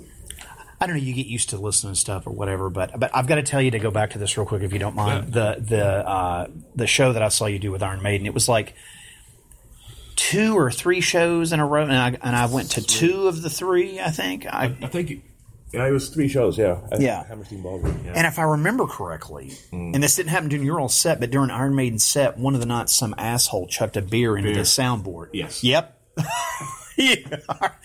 I 0.79 0.86
don't 0.88 0.97
know. 0.97 1.01
You 1.03 1.13
get 1.13 1.27
used 1.27 1.49
to 1.51 1.57
listening 1.57 1.93
to 1.93 1.99
stuff 1.99 2.27
or 2.27 2.31
whatever, 2.31 2.69
but 2.69 2.99
but 2.99 3.09
I've 3.15 3.27
got 3.27 3.36
to 3.36 3.43
tell 3.43 3.62
you 3.62 3.71
to 3.71 3.79
go 3.79 3.89
back 3.91 4.12
to 4.12 4.17
this 4.19 4.38
real 4.38 4.45
quick 4.45 4.63
if 4.63 4.73
you 4.73 4.79
don't 4.79 4.95
mind. 4.95 5.31
The 5.31 5.55
the 5.59 5.86
uh, 5.86 6.47
the 6.75 6.88
show 6.88 7.13
that 7.13 7.21
I 7.23 7.29
saw 7.29 7.45
you 7.45 7.57
do 7.59 7.71
with 7.71 7.81
Iron 7.83 8.01
Maiden, 8.01 8.25
it 8.27 8.33
was 8.33 8.49
like 8.49 8.73
two 10.15 10.57
or 10.57 10.71
three 10.71 10.99
shows 11.01 11.53
in 11.53 11.59
a 11.59 11.65
row, 11.65 11.83
and 11.83 11.93
I 11.93 12.07
and 12.21 12.36
I 12.36 12.47
went 12.47 12.71
to 12.71 12.81
two 12.81 13.27
of 13.27 13.41
the 13.41 13.49
three. 13.49 13.99
I 13.99 14.09
think. 14.12 14.45
I, 14.45 14.65
I 14.81 14.88
think 14.88 15.23
yeah, 15.73 15.88
it 15.88 15.91
was 15.91 16.09
three 16.09 16.27
shows. 16.27 16.57
Yeah, 16.57 16.79
at 16.91 17.01
Yeah. 17.01 17.25
Hammerstein 17.25 17.62
Ballroom. 17.62 17.99
Yeah. 18.05 18.13
and 18.15 18.27
if 18.27 18.38
I 18.39 18.43
remember 18.43 18.86
correctly, 18.88 19.51
and 19.71 20.01
this 20.03 20.15
didn't 20.15 20.29
happen 20.29 20.49
during 20.49 20.65
your 20.65 20.79
old 20.79 20.91
set, 20.91 21.19
but 21.19 21.31
during 21.31 21.49
Iron 21.51 21.75
Maiden 21.75 21.99
set, 21.99 22.38
one 22.38 22.53
of 22.53 22.59
the 22.59 22.65
nights 22.67 22.93
some 22.95 23.15
asshole 23.17 23.67
chucked 23.67 23.97
a 23.97 24.01
beer 24.01 24.38
into 24.38 24.49
Beer. 24.49 24.57
the 24.57 24.62
soundboard. 24.63 25.29
Yes. 25.33 25.63
Yep. 25.63 25.99
yeah. 26.97 27.15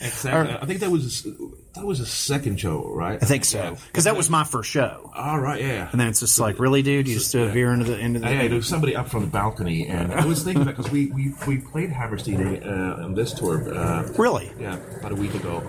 Exactly. 0.00 0.54
I 0.60 0.66
think 0.66 0.80
that 0.80 0.90
was 0.90 1.26
that 1.74 1.84
was 1.86 2.00
a 2.00 2.06
second 2.06 2.58
show, 2.60 2.86
right? 2.88 3.18
I 3.22 3.24
think 3.26 3.44
so 3.44 3.76
because 3.86 4.04
that 4.04 4.16
was 4.16 4.28
my 4.28 4.44
first 4.44 4.68
show, 4.70 5.10
All 5.16 5.38
right, 5.38 5.60
yeah. 5.62 5.88
and 5.90 6.00
then 6.00 6.08
it's 6.08 6.20
just 6.20 6.38
like, 6.40 6.58
really, 6.58 6.82
dude, 6.82 7.06
you 7.08 7.14
just 7.14 7.30
threw 7.32 7.48
a 7.48 7.52
beer 7.52 7.72
into 7.72 7.84
the 7.86 7.98
into 7.98 8.18
the. 8.20 8.26
Yeah, 8.28 8.48
there 8.48 8.56
was 8.56 8.66
somebody 8.66 8.94
up 8.96 9.08
from 9.08 9.22
the 9.22 9.26
balcony, 9.28 9.86
and 9.86 10.12
I 10.12 10.24
was 10.26 10.42
thinking 10.42 10.64
that 10.64 10.76
because 10.76 10.90
we, 10.92 11.06
we, 11.12 11.32
we 11.46 11.58
played 11.58 11.90
Hammerstein 11.90 12.62
uh, 12.62 13.00
on 13.02 13.14
this 13.14 13.32
tour, 13.32 13.74
uh, 13.74 14.08
Really? 14.18 14.50
yeah, 14.60 14.76
about 14.98 15.12
a 15.12 15.16
week 15.16 15.34
ago, 15.34 15.62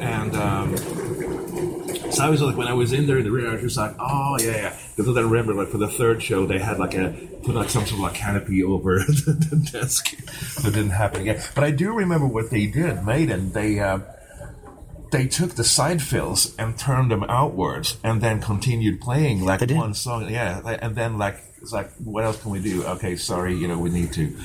and 0.00 0.34
um, 0.36 0.74
so 2.14 2.24
I 2.24 2.30
was 2.30 2.40
like, 2.40 2.56
when 2.56 2.68
I 2.68 2.72
was 2.72 2.92
in 2.92 3.06
there 3.06 3.18
in 3.18 3.24
the 3.24 3.30
rear, 3.30 3.50
I 3.50 3.52
was 3.54 3.62
just 3.62 3.76
like, 3.76 3.94
oh 3.98 4.36
yeah, 4.40 4.50
yeah. 4.50 4.76
Because 4.96 5.16
I 5.16 5.20
remember, 5.20 5.54
like 5.54 5.68
for 5.68 5.78
the 5.78 5.88
third 5.88 6.22
show, 6.22 6.46
they 6.46 6.58
had 6.58 6.78
like 6.78 6.94
a 6.94 7.14
put 7.42 7.54
like 7.54 7.70
some 7.70 7.84
sort 7.84 7.94
of 7.94 8.00
like 8.00 8.14
canopy 8.14 8.62
over 8.62 8.98
the, 8.98 9.46
the 9.50 9.56
desk. 9.56 10.16
That 10.62 10.72
didn't 10.72 10.90
happen 10.90 11.22
again. 11.22 11.42
But 11.54 11.64
I 11.64 11.70
do 11.70 11.92
remember 11.92 12.26
what 12.26 12.50
they 12.50 12.66
did, 12.66 13.04
Maiden. 13.04 13.52
They 13.52 13.80
uh, 13.80 14.00
they 15.12 15.26
took 15.26 15.54
the 15.54 15.64
side 15.64 16.02
fills 16.02 16.54
and 16.56 16.78
turned 16.78 17.10
them 17.10 17.24
outwards, 17.24 17.98
and 18.02 18.20
then 18.20 18.40
continued 18.40 19.00
playing 19.00 19.44
like 19.44 19.68
one 19.70 19.94
song. 19.94 20.28
Yeah, 20.30 20.60
and 20.80 20.94
then 20.96 21.18
like 21.18 21.42
it's 21.60 21.72
like, 21.72 21.90
what 21.96 22.24
else 22.24 22.40
can 22.42 22.50
we 22.50 22.60
do? 22.60 22.84
Okay, 22.84 23.16
sorry, 23.16 23.54
you 23.54 23.68
know, 23.68 23.78
we 23.78 23.90
need 23.90 24.12
to. 24.12 24.36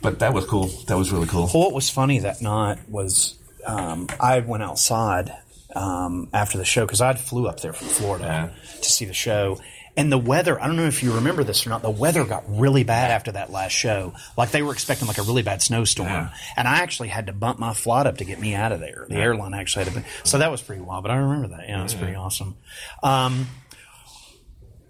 But 0.00 0.18
that 0.18 0.34
was 0.34 0.46
cool. 0.46 0.66
That 0.86 0.96
was 0.96 1.12
really 1.12 1.26
cool. 1.26 1.50
Well, 1.52 1.64
what 1.64 1.72
was 1.72 1.90
funny 1.90 2.18
that 2.20 2.42
night 2.42 2.78
was 2.88 3.38
um, 3.66 4.08
I 4.20 4.40
went 4.40 4.62
outside 4.62 5.32
um, 5.74 6.28
after 6.32 6.58
the 6.58 6.64
show 6.64 6.84
because 6.86 7.00
I 7.00 7.14
flew 7.14 7.48
up 7.48 7.60
there 7.60 7.72
from 7.72 7.88
Florida 7.88 8.54
to 8.82 8.90
see 8.90 9.04
the 9.04 9.14
show. 9.14 9.58
And 9.96 10.10
the 10.10 10.18
weather, 10.18 10.60
I 10.60 10.66
don't 10.66 10.74
know 10.76 10.86
if 10.86 11.04
you 11.04 11.14
remember 11.14 11.44
this 11.44 11.64
or 11.66 11.70
not, 11.70 11.82
the 11.82 11.90
weather 11.90 12.24
got 12.24 12.42
really 12.48 12.82
bad 12.82 13.12
after 13.12 13.30
that 13.32 13.52
last 13.52 13.70
show. 13.70 14.12
Like 14.36 14.50
they 14.50 14.60
were 14.60 14.72
expecting 14.72 15.06
like 15.06 15.18
a 15.18 15.22
really 15.22 15.42
bad 15.44 15.62
snowstorm. 15.62 16.08
Yeah. 16.08 16.30
And 16.56 16.66
I 16.66 16.78
actually 16.78 17.08
had 17.08 17.26
to 17.28 17.32
bump 17.32 17.60
my 17.60 17.74
flight 17.74 18.08
up 18.08 18.16
to 18.18 18.24
get 18.24 18.40
me 18.40 18.56
out 18.56 18.72
of 18.72 18.80
there. 18.80 19.06
The 19.08 19.14
airline 19.14 19.54
actually 19.54 19.84
had 19.84 19.94
to 19.94 20.00
be. 20.00 20.06
So 20.24 20.38
that 20.38 20.50
was 20.50 20.60
pretty 20.62 20.82
wild, 20.82 21.04
but 21.04 21.12
I 21.12 21.16
remember 21.16 21.56
that. 21.56 21.68
Yeah, 21.68 21.84
it's 21.84 21.94
pretty 21.94 22.16
awesome. 22.16 22.56
Um, 23.04 23.46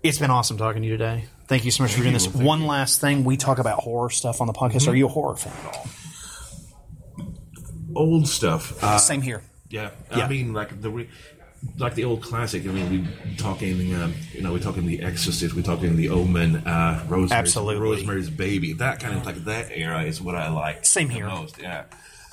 it's 0.03 0.19
been 0.19 0.31
awesome 0.31 0.57
talking 0.57 0.81
to 0.81 0.89
you 0.89 0.97
today. 0.97 1.27
Thank 1.49 1.67
you 1.67 1.71
so 1.71 1.83
much 1.83 1.93
for 1.93 2.01
doing 2.01 2.15
this. 2.15 2.25
Thank 2.25 2.39
you. 2.39 2.47
One 2.47 2.67
last 2.67 3.03
thing, 3.03 3.25
we 3.25 3.37
talk 3.37 3.59
about 3.59 3.81
horror 3.81 4.09
stuff 4.09 4.41
on 4.41 4.47
the 4.47 4.55
podcast. 4.55 4.89
Are 4.89 4.97
you 4.97 5.05
a 5.05 5.11
horror 5.11 5.37
fan 5.37 5.53
at 5.67 5.77
all? 5.77 5.87
Old 7.95 8.27
stuff. 8.27 8.83
Uh, 8.83 8.97
Same 8.97 9.21
here. 9.21 9.43
Yeah, 9.75 9.91
Yeah. 10.17 10.27
I 10.27 10.29
mean, 10.29 10.53
like 10.53 10.81
the 10.81 10.89
re- 10.89 11.09
like 11.79 11.97
the 11.97 12.05
old 12.05 12.23
classic. 12.23 12.63
I 12.65 12.71
mean, 12.71 12.91
we 13.27 13.37
talking, 13.37 13.93
um, 13.97 14.15
you 14.33 14.41
know, 14.43 14.53
we're 14.53 14.61
talking 14.61 14.87
The 14.87 15.03
Exorcist, 15.03 15.57
we're 15.57 15.63
talking 15.63 15.97
The 15.97 16.11
Omen, 16.11 16.57
uh, 16.59 17.05
Rosemary's, 17.09 17.33
Absolutely. 17.33 17.81
Rosemary's 17.83 18.31
Baby. 18.31 18.75
That 18.75 19.01
kind 19.01 19.17
of 19.17 19.27
like 19.27 19.45
that 19.47 19.73
era 19.73 20.03
is 20.05 20.21
what 20.23 20.37
I 20.37 20.49
like. 20.49 20.85
Same 20.85 21.09
the 21.09 21.15
here. 21.15 21.27
most. 21.27 21.59
Yeah. 21.61 21.85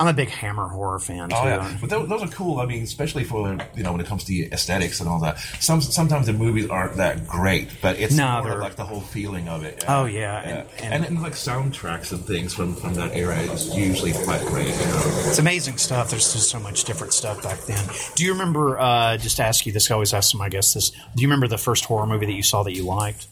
I'm 0.02 0.08
a 0.08 0.14
big 0.14 0.30
Hammer 0.30 0.68
horror 0.68 0.98
fan 0.98 1.30
too. 1.30 1.36
Oh 1.38 1.46
yeah, 1.46 1.78
but 1.80 1.90
those, 1.92 2.10
those 2.10 2.24
are 2.24 2.28
cool. 2.30 2.60
I 2.60 2.66
mean, 2.66 2.82
especially 2.82 3.24
for 3.24 3.56
you 3.76 3.84
know 3.84 3.92
when 3.92 4.02
it 4.02 4.08
comes 4.08 4.24
to 4.24 4.52
aesthetics 4.52 5.00
and 5.00 5.08
all 5.08 5.20
that. 5.22 5.38
Some 5.60 5.80
sometimes 5.80 6.26
the 6.26 6.34
movies 6.34 6.70
aren't 6.72 6.98
that 6.98 7.28
great, 7.28 7.70
but 7.84 8.00
it's 8.00 8.16
No, 8.16 8.42
more 8.42 8.58
like 8.58 8.76
the 8.76 8.84
whole 8.86 9.02
feeling 9.02 9.48
of 9.48 9.64
it. 9.64 9.86
Oh, 9.88 10.06
yeah, 10.06 10.42
yeah. 10.48 10.64
and- 10.80 10.94
And, 10.96 11.06
and- 11.06 11.22
like 11.22 11.34
soundtracks 11.34 12.12
and 12.12 12.26
things 12.26 12.54
from 12.56 12.76
from 12.76 12.96
that 12.96 13.16
era 13.16 13.38
is 13.38 13.76
usually 13.76 14.14
quite 14.14 14.42
great. 14.48 14.68
You 14.70 14.86
know? 14.88 15.04
It's 15.28 15.38
amazing 15.38 15.78
stuff. 15.78 16.10
There's 16.10 16.34
just 16.34 16.50
so 16.50 16.60
much 16.60 16.84
different 16.86 17.14
stuff 17.14 17.44
back 17.44 17.60
then. 17.66 17.88
Do 18.16 18.26
you 18.26 18.32
remember? 18.32 18.80
Uh, 18.80 19.18
just 19.18 19.38
to 19.38 19.44
ask 19.44 19.68
you 19.68 19.72
this, 19.72 19.92
I 19.92 19.94
always 19.94 20.14
ask 20.16 20.34
my 20.36 20.50
guests 20.50 20.74
this. 20.74 20.90
Do 20.90 21.22
you 21.22 21.28
remember 21.28 21.48
the 21.48 21.60
first 21.60 21.86
horror 21.86 22.08
movie 22.08 22.26
that 22.26 22.34
you 22.34 22.42
saw 22.44 22.64
that 22.64 22.74
you 22.76 22.84
liked 22.86 23.28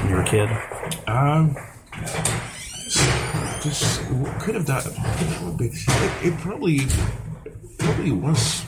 when 0.00 0.08
you 0.10 0.14
were 0.14 0.22
a 0.22 0.26
kid? 0.26 0.48
Um, 1.08 1.56
just 3.64 4.00
could 4.40 4.54
have 4.54 4.66
done. 4.66 4.82
It, 5.58 5.72
it 6.22 6.38
probably 6.40 6.80
probably 7.78 8.12
was. 8.12 8.64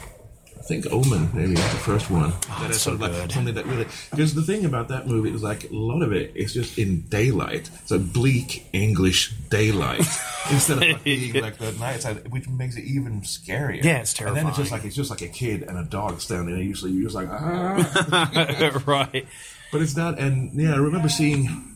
I 0.58 0.62
think 0.68 0.86
Omen 0.90 1.30
maybe 1.32 1.50
was 1.50 1.60
the 1.60 1.78
first 1.78 2.10
one. 2.10 2.32
that 2.48 2.70
is 2.70 2.80
so 2.80 2.90
sort 2.90 2.94
of 2.94 3.00
like 3.02 3.12
good. 3.12 3.32
something 3.32 3.54
that 3.54 3.66
really 3.66 3.86
because 4.10 4.34
the 4.34 4.42
thing 4.42 4.64
about 4.64 4.88
that 4.88 5.06
movie 5.06 5.30
is 5.30 5.42
like 5.42 5.70
a 5.70 5.74
lot 5.74 6.02
of 6.02 6.12
it 6.12 6.34
is 6.34 6.54
just 6.54 6.78
in 6.78 7.02
daylight. 7.02 7.70
It's 7.82 7.90
a 7.92 7.98
bleak 7.98 8.66
English 8.72 9.32
daylight 9.50 10.00
instead 10.50 10.78
of 10.78 10.82
like 10.82 11.04
being 11.04 11.34
like 11.40 11.58
the 11.58 11.72
night 11.72 12.02
side, 12.02 12.26
which 12.32 12.48
makes 12.48 12.76
it 12.76 12.84
even 12.84 13.20
scarier. 13.20 13.84
Yeah, 13.84 13.98
it's 13.98 14.14
terrifying. 14.14 14.38
And 14.38 14.46
then 14.46 14.48
it's 14.48 14.58
just 14.58 14.72
like 14.72 14.84
it's 14.84 14.96
just 14.96 15.10
like 15.10 15.22
a 15.22 15.28
kid 15.28 15.62
and 15.62 15.78
a 15.78 15.84
dog 15.84 16.20
standing 16.20 16.54
there. 16.54 16.64
Usually, 16.64 16.90
you're 16.90 17.10
just 17.10 17.14
like 17.14 17.28
ah. 17.30 18.82
right. 18.86 19.26
But 19.70 19.82
it's 19.82 19.94
that, 19.94 20.18
and 20.18 20.58
yeah, 20.58 20.72
I 20.72 20.78
remember 20.78 21.08
seeing. 21.10 21.75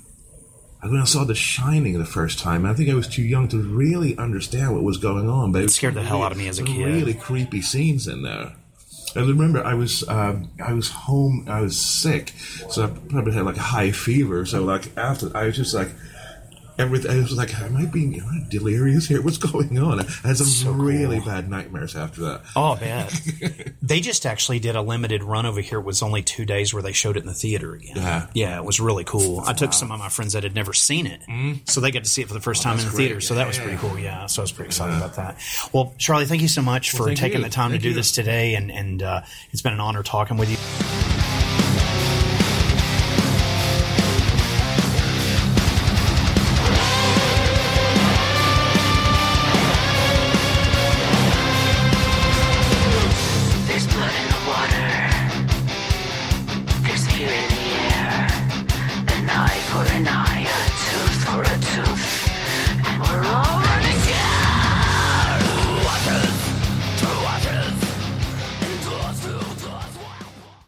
When 0.82 0.96
I 0.96 1.04
saw 1.04 1.24
The 1.24 1.34
Shining 1.34 1.98
the 1.98 2.06
first 2.06 2.38
time, 2.38 2.64
I 2.64 2.72
think 2.72 2.88
I 2.88 2.94
was 2.94 3.06
too 3.06 3.22
young 3.22 3.48
to 3.48 3.58
really 3.58 4.16
understand 4.16 4.72
what 4.74 4.82
was 4.82 4.96
going 4.96 5.28
on. 5.28 5.52
But 5.52 5.64
it 5.64 5.70
scared 5.70 5.94
the 5.94 6.02
hell 6.02 6.22
out 6.22 6.32
of 6.32 6.38
me 6.38 6.48
as 6.48 6.58
a 6.58 6.64
kid. 6.64 6.86
Really 6.86 7.14
creepy 7.14 7.60
scenes 7.60 8.08
in 8.08 8.22
there. 8.22 8.52
I 9.14 9.20
remember 9.20 9.62
I 9.64 9.74
was 9.74 10.08
um, 10.08 10.50
I 10.64 10.72
was 10.72 10.88
home. 10.88 11.46
I 11.48 11.60
was 11.60 11.78
sick, 11.78 12.32
so 12.70 12.84
I 12.84 12.86
probably 13.10 13.32
had 13.34 13.44
like 13.44 13.56
a 13.56 13.60
high 13.62 13.90
fever. 13.90 14.46
So 14.46 14.62
like 14.62 14.96
after, 14.96 15.36
I 15.36 15.46
was 15.46 15.56
just 15.56 15.74
like. 15.74 15.90
Everything, 16.80 17.10
I 17.10 17.16
was 17.16 17.36
like, 17.36 17.54
am 17.60 17.76
I 17.76 17.86
being 17.86 18.20
am 18.20 18.26
I 18.28 18.46
delirious 18.48 19.06
here? 19.06 19.22
What's 19.22 19.38
going 19.38 19.78
on? 19.78 20.00
I 20.00 20.04
had 20.28 20.36
some 20.36 20.46
So 20.46 20.72
really 20.72 21.18
cool. 21.18 21.26
bad 21.26 21.48
nightmares 21.50 21.94
after 21.96 22.22
that. 22.22 22.42
Oh, 22.56 22.76
man, 22.76 23.08
they 23.82 24.00
just 24.00 24.26
actually 24.26 24.58
did 24.58 24.76
a 24.76 24.82
limited 24.82 25.22
run 25.22 25.46
over 25.46 25.60
here. 25.60 25.78
It 25.80 25.84
was 25.84 26.02
only 26.02 26.22
two 26.22 26.44
days 26.44 26.72
where 26.74 26.82
they 26.82 26.92
showed 26.92 27.16
it 27.16 27.20
in 27.20 27.26
the 27.26 27.34
theater 27.34 27.74
again. 27.74 27.96
Yeah. 27.96 28.26
Yeah, 28.34 28.56
it 28.58 28.64
was 28.64 28.80
really 28.80 29.04
cool. 29.04 29.40
I 29.40 29.52
took 29.52 29.72
some 29.72 29.90
of 29.92 29.98
my 29.98 30.08
friends 30.08 30.32
that 30.32 30.42
had 30.42 30.54
never 30.54 30.72
seen 30.72 31.06
it, 31.06 31.20
so 31.68 31.80
they 31.80 31.90
got 31.90 32.04
to 32.04 32.10
see 32.10 32.22
it 32.22 32.28
for 32.28 32.34
the 32.34 32.40
first 32.40 32.62
time 32.62 32.78
in 32.78 32.78
the. 32.78 32.82
Oh, 32.82 32.86
that's 32.86 32.96
theater. 32.96 33.14
great. 33.16 33.22
So 33.24 33.34
that 33.34 33.46
was 33.46 33.56
Yeah. 33.58 33.62
pretty 33.64 33.78
cool. 33.78 33.98
Yeah, 33.98 34.26
so 34.26 34.40
I 34.40 34.44
was 34.44 34.52
pretty 34.52 34.68
excited 34.68 34.96
about 34.96 35.14
that. 35.16 35.36
Well, 35.72 35.94
Sharlee, 35.98 36.26
thank 36.26 36.42
you 36.42 36.48
so 36.48 36.62
much 36.62 36.90
for 36.92 37.14
taking 37.14 37.38
you. 37.38 37.44
the 37.44 37.50
time 37.50 37.70
Thank 37.70 37.82
to 37.82 37.82
do 37.82 37.88
you. 37.90 37.94
this 37.94 38.12
today, 38.12 38.54
and 38.54 38.70
and 38.70 39.02
uh, 39.02 39.20
it's 39.52 39.62
been 39.62 39.72
an 39.72 39.80
honor 39.80 40.02
talking 40.02 40.36
with 40.36 40.50
you. 40.50 40.99